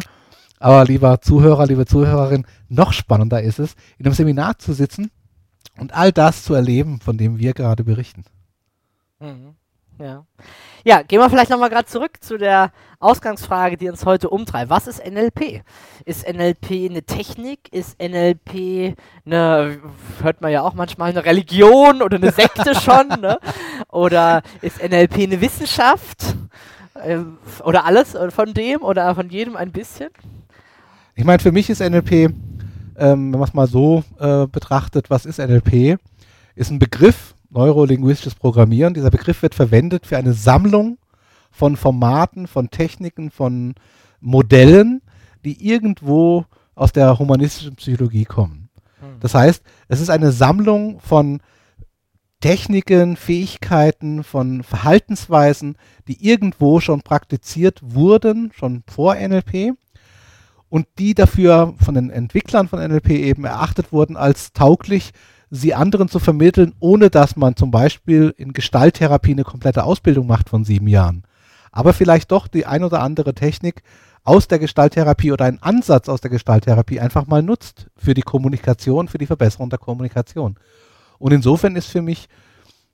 Aber 0.59 0.85
lieber 0.85 1.21
Zuhörer, 1.21 1.65
liebe 1.65 1.87
Zuhörerin, 1.87 2.45
noch 2.69 2.93
spannender 2.93 3.41
ist 3.41 3.57
es, 3.57 3.75
in 3.97 4.05
einem 4.05 4.13
Seminar 4.13 4.59
zu 4.59 4.73
sitzen 4.73 5.09
und 5.77 5.93
all 5.93 6.11
das 6.11 6.43
zu 6.43 6.53
erleben, 6.53 6.99
von 6.99 7.17
dem 7.17 7.39
wir 7.39 7.53
gerade 7.53 7.83
berichten. 7.83 8.25
Mhm. 9.19 9.55
Ja. 9.99 10.25
ja, 10.83 11.03
gehen 11.03 11.19
wir 11.19 11.29
vielleicht 11.29 11.51
nochmal 11.51 11.69
gerade 11.69 11.85
zurück 11.85 12.13
zu 12.21 12.37
der 12.37 12.71
Ausgangsfrage, 12.99 13.77
die 13.77 13.89
uns 13.89 14.05
heute 14.05 14.29
umtreibt. 14.29 14.71
Was 14.71 14.87
ist 14.87 15.05
NLP? 15.05 15.61
Ist 16.05 16.27
NLP 16.27 16.89
eine 16.89 17.03
Technik? 17.03 17.71
Ist 17.71 18.01
NLP 18.01 18.95
eine, 19.25 19.79
hört 20.23 20.41
man 20.41 20.51
ja 20.51 20.63
auch 20.63 20.73
manchmal, 20.73 21.11
eine 21.11 21.23
Religion 21.23 22.01
oder 22.01 22.17
eine 22.17 22.31
Sekte 22.31 22.73
schon? 22.75 23.07
Ne? 23.21 23.37
Oder 23.89 24.41
ist 24.61 24.81
NLP 24.81 25.19
eine 25.19 25.41
Wissenschaft? 25.41 26.35
Ähm, 27.03 27.37
oder 27.63 27.85
alles 27.85 28.17
von 28.29 28.53
dem 28.53 28.81
oder 28.81 29.13
von 29.15 29.29
jedem 29.29 29.55
ein 29.55 29.71
bisschen? 29.71 30.09
Ich 31.15 31.25
meine, 31.25 31.39
für 31.39 31.51
mich 31.51 31.69
ist 31.69 31.79
NLP, 31.79 32.11
ähm, 32.11 32.33
wenn 32.97 33.31
man 33.31 33.43
es 33.43 33.53
mal 33.53 33.67
so 33.67 34.03
äh, 34.19 34.47
betrachtet, 34.47 35.09
was 35.09 35.25
ist 35.25 35.39
NLP? 35.39 35.99
Ist 36.55 36.71
ein 36.71 36.79
Begriff, 36.79 37.35
neurolinguistisches 37.51 38.35
Programmieren. 38.35 38.93
Dieser 38.93 39.11
Begriff 39.11 39.41
wird 39.41 39.55
verwendet 39.55 40.05
für 40.05 40.17
eine 40.17 40.33
Sammlung 40.33 40.97
von 41.51 41.75
Formaten, 41.75 42.47
von 42.47 42.69
Techniken, 42.71 43.29
von 43.29 43.75
Modellen, 44.19 45.01
die 45.43 45.67
irgendwo 45.67 46.45
aus 46.75 46.93
der 46.93 47.19
humanistischen 47.19 47.75
Psychologie 47.75 48.25
kommen. 48.25 48.69
Hm. 48.99 49.19
Das 49.19 49.35
heißt, 49.35 49.63
es 49.87 49.99
ist 49.99 50.09
eine 50.09 50.31
Sammlung 50.31 50.99
von 51.01 51.41
Techniken, 52.39 53.17
Fähigkeiten, 53.17 54.23
von 54.23 54.63
Verhaltensweisen, 54.63 55.75
die 56.07 56.25
irgendwo 56.25 56.79
schon 56.79 57.01
praktiziert 57.01 57.79
wurden, 57.83 58.51
schon 58.55 58.83
vor 58.87 59.15
NLP, 59.15 59.75
und 60.71 60.87
die 60.97 61.13
dafür 61.13 61.75
von 61.83 61.95
den 61.95 62.09
Entwicklern 62.09 62.69
von 62.69 62.79
NLP 62.79 63.09
eben 63.09 63.43
erachtet 63.43 63.91
wurden 63.91 64.15
als 64.15 64.53
tauglich 64.53 65.11
sie 65.51 65.73
anderen 65.73 66.07
zu 66.07 66.19
vermitteln, 66.19 66.73
ohne 66.79 67.09
dass 67.09 67.35
man 67.35 67.57
zum 67.57 67.69
Beispiel 67.69 68.33
in 68.37 68.53
Gestalttherapie 68.53 69.33
eine 69.33 69.43
komplette 69.43 69.83
Ausbildung 69.83 70.25
macht 70.25 70.49
von 70.49 70.63
sieben 70.63 70.87
Jahren. 70.87 71.23
Aber 71.71 71.93
vielleicht 71.93 72.31
doch 72.31 72.47
die 72.47 72.65
ein 72.65 72.83
oder 72.83 73.01
andere 73.01 73.33
Technik 73.35 73.83
aus 74.23 74.47
der 74.47 74.59
Gestalttherapie 74.59 75.31
oder 75.31 75.45
einen 75.45 75.61
Ansatz 75.61 76.07
aus 76.07 76.21
der 76.21 76.31
Gestalttherapie 76.31 76.99
einfach 76.99 77.27
mal 77.27 77.43
nutzt 77.43 77.87
für 77.97 78.13
die 78.13 78.21
Kommunikation, 78.21 79.09
für 79.09 79.17
die 79.17 79.25
Verbesserung 79.25 79.69
der 79.69 79.79
Kommunikation. 79.79 80.55
Und 81.19 81.33
insofern 81.33 81.75
ist 81.75 81.87
für 81.87 82.01
mich, 82.01 82.29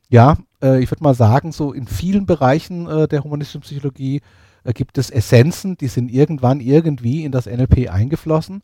ja, 0.10 0.38
äh, 0.62 0.82
ich 0.82 0.90
würde 0.90 1.04
mal 1.04 1.14
sagen, 1.14 1.52
so 1.52 1.74
in 1.74 1.88
vielen 1.88 2.26
Bereichen 2.26 2.88
äh, 2.88 3.08
der 3.08 3.24
humanistischen 3.24 3.62
Psychologie 3.62 4.22
äh, 4.64 4.74
gibt 4.74 4.98
es 4.98 5.10
Essenzen, 5.12 5.78
die 5.78 5.88
sind 5.88 6.10
irgendwann 6.10 6.60
irgendwie 6.60 7.24
in 7.24 7.32
das 7.32 7.46
NLP 7.46 7.90
eingeflossen. 7.90 8.64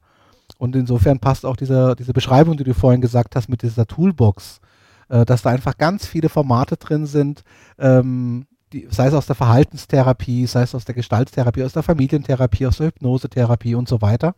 Und 0.63 0.77
insofern 0.77 1.19
passt 1.19 1.45
auch 1.45 1.57
diese, 1.57 1.93
diese 1.99 2.13
Beschreibung, 2.13 2.55
die 2.55 2.63
du 2.63 2.73
vorhin 2.73 3.01
gesagt 3.01 3.35
hast, 3.35 3.49
mit 3.49 3.63
dieser 3.63 3.85
Toolbox, 3.85 4.61
äh, 5.09 5.25
dass 5.25 5.41
da 5.41 5.49
einfach 5.49 5.77
ganz 5.77 6.05
viele 6.05 6.29
Formate 6.29 6.77
drin 6.77 7.05
sind, 7.05 7.43
ähm, 7.77 8.45
die, 8.71 8.87
sei 8.89 9.07
es 9.07 9.13
aus 9.13 9.25
der 9.25 9.35
Verhaltenstherapie, 9.35 10.47
sei 10.47 10.61
es 10.61 10.73
aus 10.73 10.85
der 10.85 10.95
Gestalttherapie, 10.95 11.65
aus 11.65 11.73
der 11.73 11.83
Familientherapie, 11.83 12.65
aus 12.65 12.77
der 12.77 12.87
Hypnosetherapie 12.87 13.75
und 13.75 13.89
so 13.89 14.01
weiter. 14.01 14.35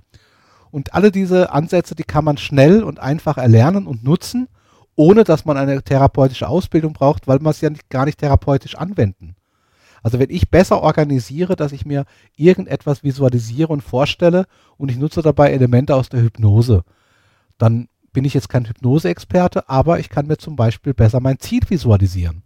Und 0.72 0.96
alle 0.96 1.12
diese 1.12 1.54
Ansätze, 1.54 1.94
die 1.94 2.04
kann 2.04 2.26
man 2.26 2.38
schnell 2.38 2.82
und 2.82 3.00
einfach 3.00 3.38
erlernen 3.38 3.86
und 3.86 4.04
nutzen, 4.04 4.48
ohne 4.96 5.26
dass 5.26 5.46
man 5.46 5.58
eine 5.58 5.84
therapeutische 5.84 6.48
Ausbildung 6.50 6.94
braucht, 6.94 7.28
weil 7.28 7.38
man 7.38 7.52
es 7.52 7.62
ja 7.62 7.70
nicht, 7.70 7.88
gar 7.92 8.06
nicht 8.06 8.18
therapeutisch 8.18 8.74
anwenden. 8.74 9.36
Also 10.06 10.20
wenn 10.20 10.30
ich 10.30 10.52
besser 10.52 10.84
organisiere, 10.84 11.56
dass 11.56 11.72
ich 11.72 11.84
mir 11.84 12.06
irgendetwas 12.36 13.04
visualisiere 13.04 13.74
und 13.74 13.82
vorstelle 13.82 14.46
und 14.78 14.92
ich 14.92 14.98
nutze 14.98 15.24
dabei 15.24 15.52
Elemente 15.52 15.96
aus 15.96 16.10
der 16.10 16.22
Hypnose, 16.22 16.84
dann 17.58 17.88
bin 18.14 18.24
ich 18.24 18.36
jetzt 18.36 18.48
kein 18.48 18.66
Hypnose-Experte, 18.66 19.68
aber 19.68 19.98
ich 19.98 20.10
kann 20.10 20.28
mir 20.28 20.38
zum 20.38 20.56
Beispiel 20.56 20.94
besser 20.94 21.22
mein 21.22 21.40
Ziel 21.40 21.62
visualisieren. 21.68 22.44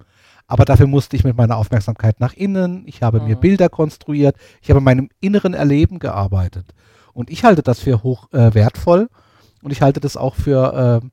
Aber 0.48 0.63
dafür 0.63 0.88
musste 0.88 1.17
ich 1.17 1.26
mit 1.26 1.36
meiner 1.36 1.58
Aufmerksamkeit 1.58 2.22
nach 2.22 2.32
innen, 2.32 2.84
ich 2.86 3.04
habe 3.04 3.19
mhm. 3.19 3.28
mir 3.28 3.36
Bilder 3.36 3.67
konstruiert, 3.67 4.38
ich 4.62 4.69
habe 4.69 4.78
in 4.78 4.86
meinem 4.86 5.10
inneren 5.19 5.54
Erleben 5.54 6.00
gearbeitet. 6.00 6.74
Und 7.12 7.30
ich 7.30 7.43
halte 7.43 7.62
das 7.62 7.82
für 7.82 8.04
hoch 8.04 8.32
äh, 8.32 8.54
wertvoll 8.54 9.10
und 9.62 9.72
ich 9.72 9.82
halte 9.82 10.00
das 10.00 10.15
auch 10.15 10.36
für 10.36 11.02
äh, 11.04 11.08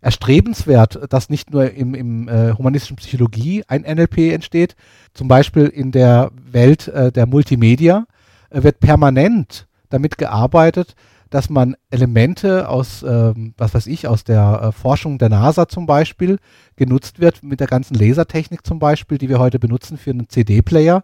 erstrebenswert, 0.00 1.12
dass 1.12 1.28
nicht 1.28 1.50
nur 1.50 1.70
im, 1.72 1.94
im 1.94 2.28
äh, 2.28 2.52
humanistischen 2.52 2.96
Psychologie 2.96 3.64
ein 3.66 3.82
NLP 3.82 4.32
entsteht, 4.32 4.76
zum 5.14 5.28
Beispiel 5.28 5.66
in 5.66 5.92
der 5.92 6.30
Welt 6.50 6.88
äh, 6.88 7.10
der 7.10 7.26
Multimedia 7.26 8.06
äh, 8.50 8.62
wird 8.62 8.80
permanent 8.80 9.66
damit 9.88 10.18
gearbeitet, 10.18 10.94
dass 11.30 11.50
man 11.50 11.76
Elemente 11.90 12.68
aus, 12.68 13.02
ähm, 13.02 13.54
was 13.56 13.74
weiß 13.74 13.86
ich, 13.86 14.08
aus 14.08 14.24
der 14.24 14.60
äh, 14.62 14.72
Forschung 14.72 15.18
der 15.18 15.28
NASA 15.28 15.68
zum 15.68 15.86
Beispiel 15.86 16.38
genutzt 16.76 17.20
wird, 17.20 17.42
mit 17.42 17.60
der 17.60 17.66
ganzen 17.66 17.94
Lasertechnik 17.94 18.66
zum 18.66 18.78
Beispiel, 18.78 19.18
die 19.18 19.28
wir 19.28 19.38
heute 19.38 19.58
benutzen 19.58 19.98
für 19.98 20.10
einen 20.10 20.28
CD-Player. 20.28 21.02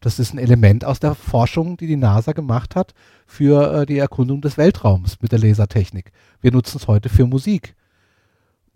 Das 0.00 0.18
ist 0.18 0.32
ein 0.32 0.38
Element 0.38 0.84
aus 0.84 1.00
der 1.00 1.14
Forschung, 1.14 1.76
die 1.76 1.86
die 1.86 1.96
NASA 1.96 2.32
gemacht 2.32 2.76
hat 2.76 2.94
für 3.26 3.82
äh, 3.82 3.86
die 3.86 3.98
Erkundung 3.98 4.40
des 4.40 4.56
Weltraums 4.56 5.18
mit 5.20 5.32
der 5.32 5.40
Lasertechnik. 5.40 6.12
Wir 6.40 6.52
nutzen 6.52 6.78
es 6.78 6.86
heute 6.86 7.08
für 7.08 7.26
Musik. 7.26 7.74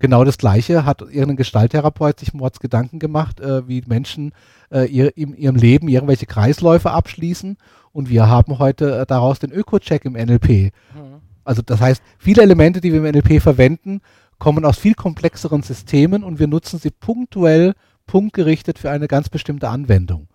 Genau 0.04 0.22
das 0.22 0.36
Gleiche 0.36 0.84
hat 0.84 1.00
irgendein 1.00 1.36
Gestalttherapeut 1.36 2.20
sich 2.20 2.34
Mords 2.34 2.60
Gedanken 2.60 2.98
gemacht, 2.98 3.40
äh, 3.40 3.66
wie 3.66 3.82
Menschen 3.86 4.34
äh, 4.70 4.84
ihr, 4.84 5.16
in 5.16 5.32
ihrem 5.34 5.56
Leben 5.56 5.88
irgendwelche 5.88 6.26
Kreisläufe 6.26 6.90
abschließen. 6.90 7.56
Und 7.90 8.10
wir 8.10 8.28
haben 8.28 8.58
heute 8.58 8.98
äh, 8.98 9.06
daraus 9.06 9.38
den 9.38 9.50
Öko-Check 9.50 10.04
im 10.04 10.12
NLP. 10.12 10.74
Mhm. 10.92 11.22
Also 11.42 11.62
das 11.62 11.80
heißt, 11.80 12.02
viele 12.18 12.42
Elemente, 12.42 12.82
die 12.82 12.92
wir 12.92 13.02
im 13.02 13.10
NLP 13.10 13.40
verwenden, 13.40 14.02
kommen 14.38 14.66
aus 14.66 14.76
viel 14.76 14.92
komplexeren 14.92 15.62
Systemen 15.62 16.22
und 16.22 16.38
wir 16.38 16.48
nutzen 16.48 16.78
sie 16.78 16.90
punktuell, 16.90 17.72
punktgerichtet 18.06 18.78
für 18.78 18.90
eine 18.90 19.08
ganz 19.08 19.30
bestimmte 19.30 19.70
Anwendung. 19.70 20.28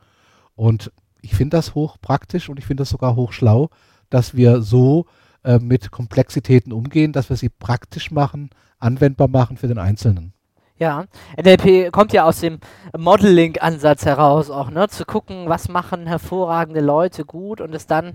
Und 0.55 0.91
ich 1.21 1.35
finde 1.35 1.57
das 1.57 1.75
hoch 1.75 1.97
praktisch 2.01 2.49
und 2.49 2.57
ich 2.57 2.65
finde 2.65 2.81
das 2.81 2.89
sogar 2.89 3.15
hoch 3.15 3.33
schlau, 3.33 3.69
dass 4.09 4.35
wir 4.35 4.63
so 4.63 5.05
äh, 5.43 5.59
mit 5.59 5.91
Komplexitäten 5.91 6.73
umgehen, 6.73 7.13
dass 7.13 7.29
wir 7.29 7.37
sie 7.37 7.49
praktisch 7.49 8.11
machen, 8.11 8.49
anwendbar 8.79 9.27
machen 9.27 9.57
für 9.57 9.67
den 9.67 9.77
Einzelnen. 9.77 10.33
Ja, 10.77 11.05
NLP 11.37 11.91
kommt 11.91 12.13
ja 12.13 12.23
aus 12.23 12.39
dem 12.39 12.59
Modeling-Ansatz 12.97 14.05
heraus 14.05 14.49
auch, 14.49 14.69
ne? 14.69 14.87
Zu 14.87 15.03
gucken, 15.03 15.49
was 15.49 15.67
machen 15.67 16.07
hervorragende 16.07 16.79
Leute 16.79 17.25
gut 17.25 17.59
und 17.59 17.75
es 17.75 17.85
dann 17.85 18.13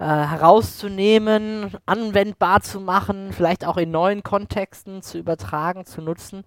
äh, 0.00 0.04
herauszunehmen, 0.04 1.76
anwendbar 1.86 2.60
zu 2.60 2.80
machen, 2.80 3.32
vielleicht 3.32 3.64
auch 3.64 3.76
in 3.76 3.92
neuen 3.92 4.24
Kontexten 4.24 5.00
zu 5.02 5.16
übertragen, 5.16 5.86
zu 5.86 6.02
nutzen. 6.02 6.42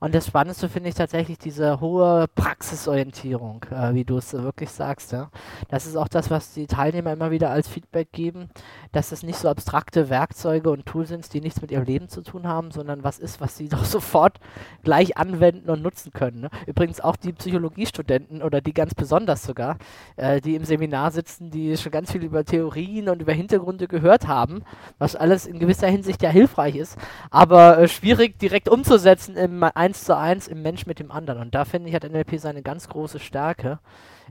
Und 0.00 0.14
das 0.14 0.28
Spannendste 0.28 0.68
finde 0.68 0.90
ich 0.90 0.94
tatsächlich 0.94 1.38
diese 1.38 1.80
hohe 1.80 2.26
Praxisorientierung, 2.36 3.64
äh, 3.70 3.94
wie 3.94 4.04
du 4.04 4.18
es 4.18 4.32
äh, 4.32 4.42
wirklich 4.42 4.70
sagst. 4.70 5.10
Ja? 5.10 5.30
Das 5.70 5.86
ist 5.86 5.96
auch 5.96 6.06
das, 6.06 6.30
was 6.30 6.52
die 6.52 6.68
Teilnehmer 6.68 7.12
immer 7.12 7.32
wieder 7.32 7.50
als 7.50 7.66
Feedback 7.66 8.12
geben, 8.12 8.48
dass 8.92 9.10
es 9.10 9.24
nicht 9.24 9.38
so 9.38 9.48
abstrakte 9.48 10.08
Werkzeuge 10.08 10.70
und 10.70 10.86
Tools 10.86 11.08
sind, 11.08 11.32
die 11.34 11.40
nichts 11.40 11.60
mit 11.60 11.72
ihrem 11.72 11.84
Leben 11.84 12.08
zu 12.08 12.22
tun 12.22 12.46
haben, 12.46 12.70
sondern 12.70 13.02
was 13.02 13.18
ist, 13.18 13.40
was 13.40 13.56
sie 13.56 13.68
doch 13.68 13.84
sofort 13.84 14.38
gleich 14.84 15.16
anwenden 15.16 15.68
und 15.68 15.82
nutzen 15.82 16.12
können. 16.12 16.42
Ne? 16.42 16.50
Übrigens 16.66 17.00
auch 17.00 17.16
die 17.16 17.32
Psychologiestudenten 17.32 18.42
oder 18.42 18.60
die 18.60 18.74
ganz 18.74 18.94
besonders 18.94 19.42
sogar, 19.42 19.78
äh, 20.16 20.40
die 20.40 20.54
im 20.54 20.64
Seminar 20.64 21.10
sitzen, 21.10 21.50
die 21.50 21.76
schon 21.76 21.90
ganz 21.90 22.12
viel 22.12 22.22
über 22.22 22.44
Theorien 22.44 23.08
und 23.08 23.20
über 23.20 23.32
Hintergründe 23.32 23.88
gehört 23.88 24.28
haben, 24.28 24.62
was 24.98 25.16
alles 25.16 25.44
in 25.44 25.58
gewisser 25.58 25.88
Hinsicht 25.88 26.22
ja 26.22 26.30
hilfreich 26.30 26.76
ist, 26.76 26.96
aber 27.30 27.78
äh, 27.78 27.88
schwierig 27.88 28.38
direkt 28.38 28.68
umzusetzen 28.68 29.36
im 29.36 29.64
eins 29.88 30.04
zu 30.04 30.14
eins 30.14 30.48
im 30.48 30.60
Mensch 30.60 30.84
mit 30.84 30.98
dem 30.98 31.10
anderen. 31.10 31.40
Und 31.40 31.54
da 31.54 31.64
finde 31.64 31.88
ich, 31.88 31.94
hat 31.94 32.04
NLP 32.04 32.38
seine 32.38 32.62
ganz 32.62 32.88
große 32.88 33.18
Stärke 33.18 33.78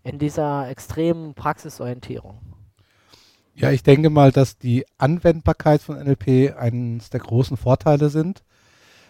in 0.03 0.19
dieser 0.19 0.69
extremen 0.69 1.33
Praxisorientierung. 1.33 2.37
Ja, 3.55 3.71
ich 3.71 3.81
denke 3.81 4.11
mal, 4.11 4.31
dass 4.31 4.59
die 4.59 4.85
Anwendbarkeit 4.99 5.81
von 5.81 5.97
NLP 5.97 6.55
eines 6.55 7.09
der 7.09 7.21
großen 7.21 7.57
Vorteile 7.57 8.09
sind. 8.09 8.43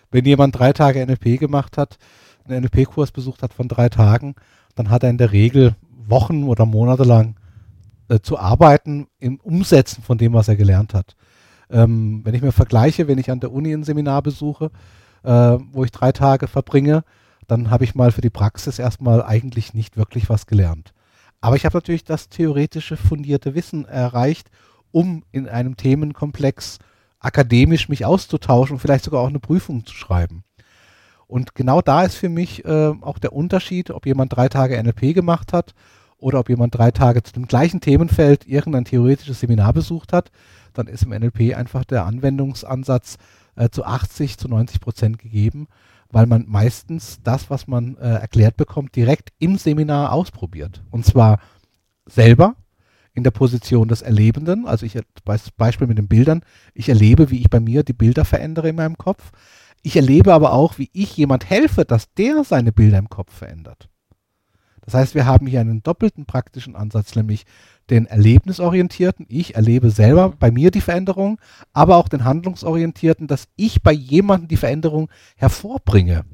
Wenn 0.10 0.24
jemand 0.24 0.58
drei 0.58 0.72
Tage 0.72 1.06
NLP 1.06 1.38
gemacht 1.38 1.78
hat, 1.78 1.98
einen 2.48 2.62
NLP-Kurs 2.62 3.12
besucht 3.12 3.44
hat 3.44 3.54
von 3.54 3.68
drei 3.68 3.90
Tagen, 3.90 4.36
dann 4.76 4.90
hat 4.90 5.04
er 5.04 5.10
in 5.10 5.18
der 5.18 5.34
Regel 5.34 5.76
Wochen 6.06 6.46
oder 6.46 6.66
Monate 6.66 7.04
lang 7.04 7.36
äh, 8.08 8.22
zu 8.22 8.40
arbeiten 8.40 9.08
im 9.20 9.38
Umsetzen 9.42 10.02
von 10.02 10.18
dem, 10.18 10.32
was 10.32 10.48
er 10.48 10.56
gelernt 10.56 10.94
hat. 10.94 11.18
Ähm, 11.70 12.22
wenn 12.24 12.34
ich 12.34 12.42
mir 12.42 12.54
vergleiche, 12.54 13.10
wenn 13.10 13.18
ich 13.18 13.30
an 13.30 13.42
der 13.42 13.52
Uni 13.52 13.74
ein 13.74 13.84
Seminar 13.84 14.22
besuche, 14.22 14.72
äh, 15.28 15.58
wo 15.74 15.84
ich 15.84 15.92
drei 15.92 16.12
Tage 16.14 16.48
verbringe, 16.48 17.04
dann 17.48 17.70
habe 17.70 17.84
ich 17.84 17.96
mal 17.96 18.12
für 18.12 18.22
die 18.22 18.30
Praxis 18.30 18.80
erstmal 18.80 19.22
eigentlich 19.22 19.74
nicht 19.74 19.98
wirklich 19.98 20.30
was 20.30 20.48
gelernt. 20.48 20.94
Aber 21.42 21.56
ich 21.56 21.66
habe 21.66 21.78
natürlich 21.78 22.06
das 22.06 22.30
theoretische 22.30 22.98
fundierte 22.98 23.54
Wissen 23.54 23.86
erreicht, 23.86 24.50
um 24.92 25.24
in 25.32 25.48
einem 25.48 25.76
Themenkomplex 25.76 26.80
akademisch 27.20 27.90
mich 27.90 28.06
auszutauschen 28.06 28.76
und 28.76 28.80
vielleicht 28.80 29.04
sogar 29.04 29.22
auch 29.22 29.28
eine 29.28 29.40
Prüfung 29.40 29.86
zu 29.86 29.94
schreiben. 29.94 30.44
Und 31.28 31.56
genau 31.56 31.82
da 31.82 32.04
ist 32.04 32.16
für 32.16 32.30
mich 32.30 32.64
äh, 32.64 32.94
auch 33.02 33.20
der 33.20 33.34
Unterschied, 33.34 33.92
ob 33.92 34.06
jemand 34.06 34.36
drei 34.36 34.48
Tage 34.48 34.82
NLP 34.82 35.14
gemacht 35.14 35.52
hat 35.52 35.74
oder 36.18 36.40
ob 36.40 36.48
jemand 36.48 36.76
drei 36.76 36.92
Tage 36.92 37.22
zu 37.22 37.34
dem 37.34 37.48
gleichen 37.48 37.82
Themenfeld 37.82 38.48
irgendein 38.48 38.86
theoretisches 38.86 39.42
Seminar 39.42 39.74
besucht 39.74 40.14
hat, 40.14 40.32
dann 40.74 40.88
ist 40.88 41.04
im 41.04 41.10
NLP 41.10 41.56
einfach 41.56 41.84
der 41.84 42.06
Anwendungsansatz 42.06 43.18
äh, 43.58 43.70
zu 43.70 43.84
80, 43.84 44.38
zu 44.38 44.48
90 44.48 44.80
Prozent 44.80 45.20
gegeben, 45.20 45.68
weil 46.10 46.26
man 46.26 46.46
meistens 46.48 47.20
das, 47.24 47.50
was 47.50 47.68
man 47.68 47.98
äh, 47.98 48.08
erklärt 48.08 48.58
bekommt, 48.58 48.96
direkt 48.96 49.34
im 49.40 49.58
Seminar 49.58 50.14
ausprobiert. 50.14 50.84
Und 50.90 51.06
zwar 51.06 51.40
selber 52.06 52.56
in 53.14 53.24
der 53.24 53.32
Position 53.32 53.88
des 53.88 54.04
Erlebenden, 54.04 54.68
also 54.68 54.86
ich 54.86 54.98
Beispiel 55.58 55.88
mit 55.88 55.98
den 55.98 56.08
Bildern, 56.08 56.42
ich 56.74 56.88
erlebe, 56.88 57.32
wie 57.32 57.40
ich 57.40 57.50
bei 57.50 57.60
mir 57.60 57.84
die 57.84 57.94
Bilder 57.94 58.26
verändere 58.26 58.70
in 58.70 58.76
meinem 58.76 58.98
Kopf. 58.98 59.32
Ich 59.82 59.96
erlebe 59.96 60.34
aber 60.34 60.54
auch, 60.54 60.78
wie 60.78 60.90
ich 60.94 61.18
jemand 61.18 61.50
helfe, 61.50 61.84
dass 61.84 62.14
der 62.14 62.44
seine 62.44 62.72
Bilder 62.72 63.00
im 63.00 63.10
Kopf 63.10 63.34
verändert. 63.34 63.90
Das 64.82 64.94
heißt, 64.94 65.16
wir 65.16 65.26
haben 65.26 65.48
hier 65.48 65.60
einen 65.60 65.84
doppelten 65.84 66.26
praktischen 66.26 66.76
Ansatz, 66.76 67.16
nämlich 67.16 67.46
den 67.90 68.06
erlebnisorientierten, 68.06 69.26
ich 69.30 69.56
erlebe 69.56 69.90
selber 69.90 70.34
bei 70.38 70.52
mir 70.52 70.72
die 70.72 70.82
Veränderung, 70.82 71.40
aber 71.74 71.98
auch 71.98 72.10
den 72.10 72.26
handlungsorientierten, 72.26 73.28
dass 73.28 73.48
ich 73.56 73.82
bei 73.82 73.94
jemandem 73.94 74.48
die 74.50 74.58
Veränderung 74.58 75.10
hervorbringe. 75.36 76.26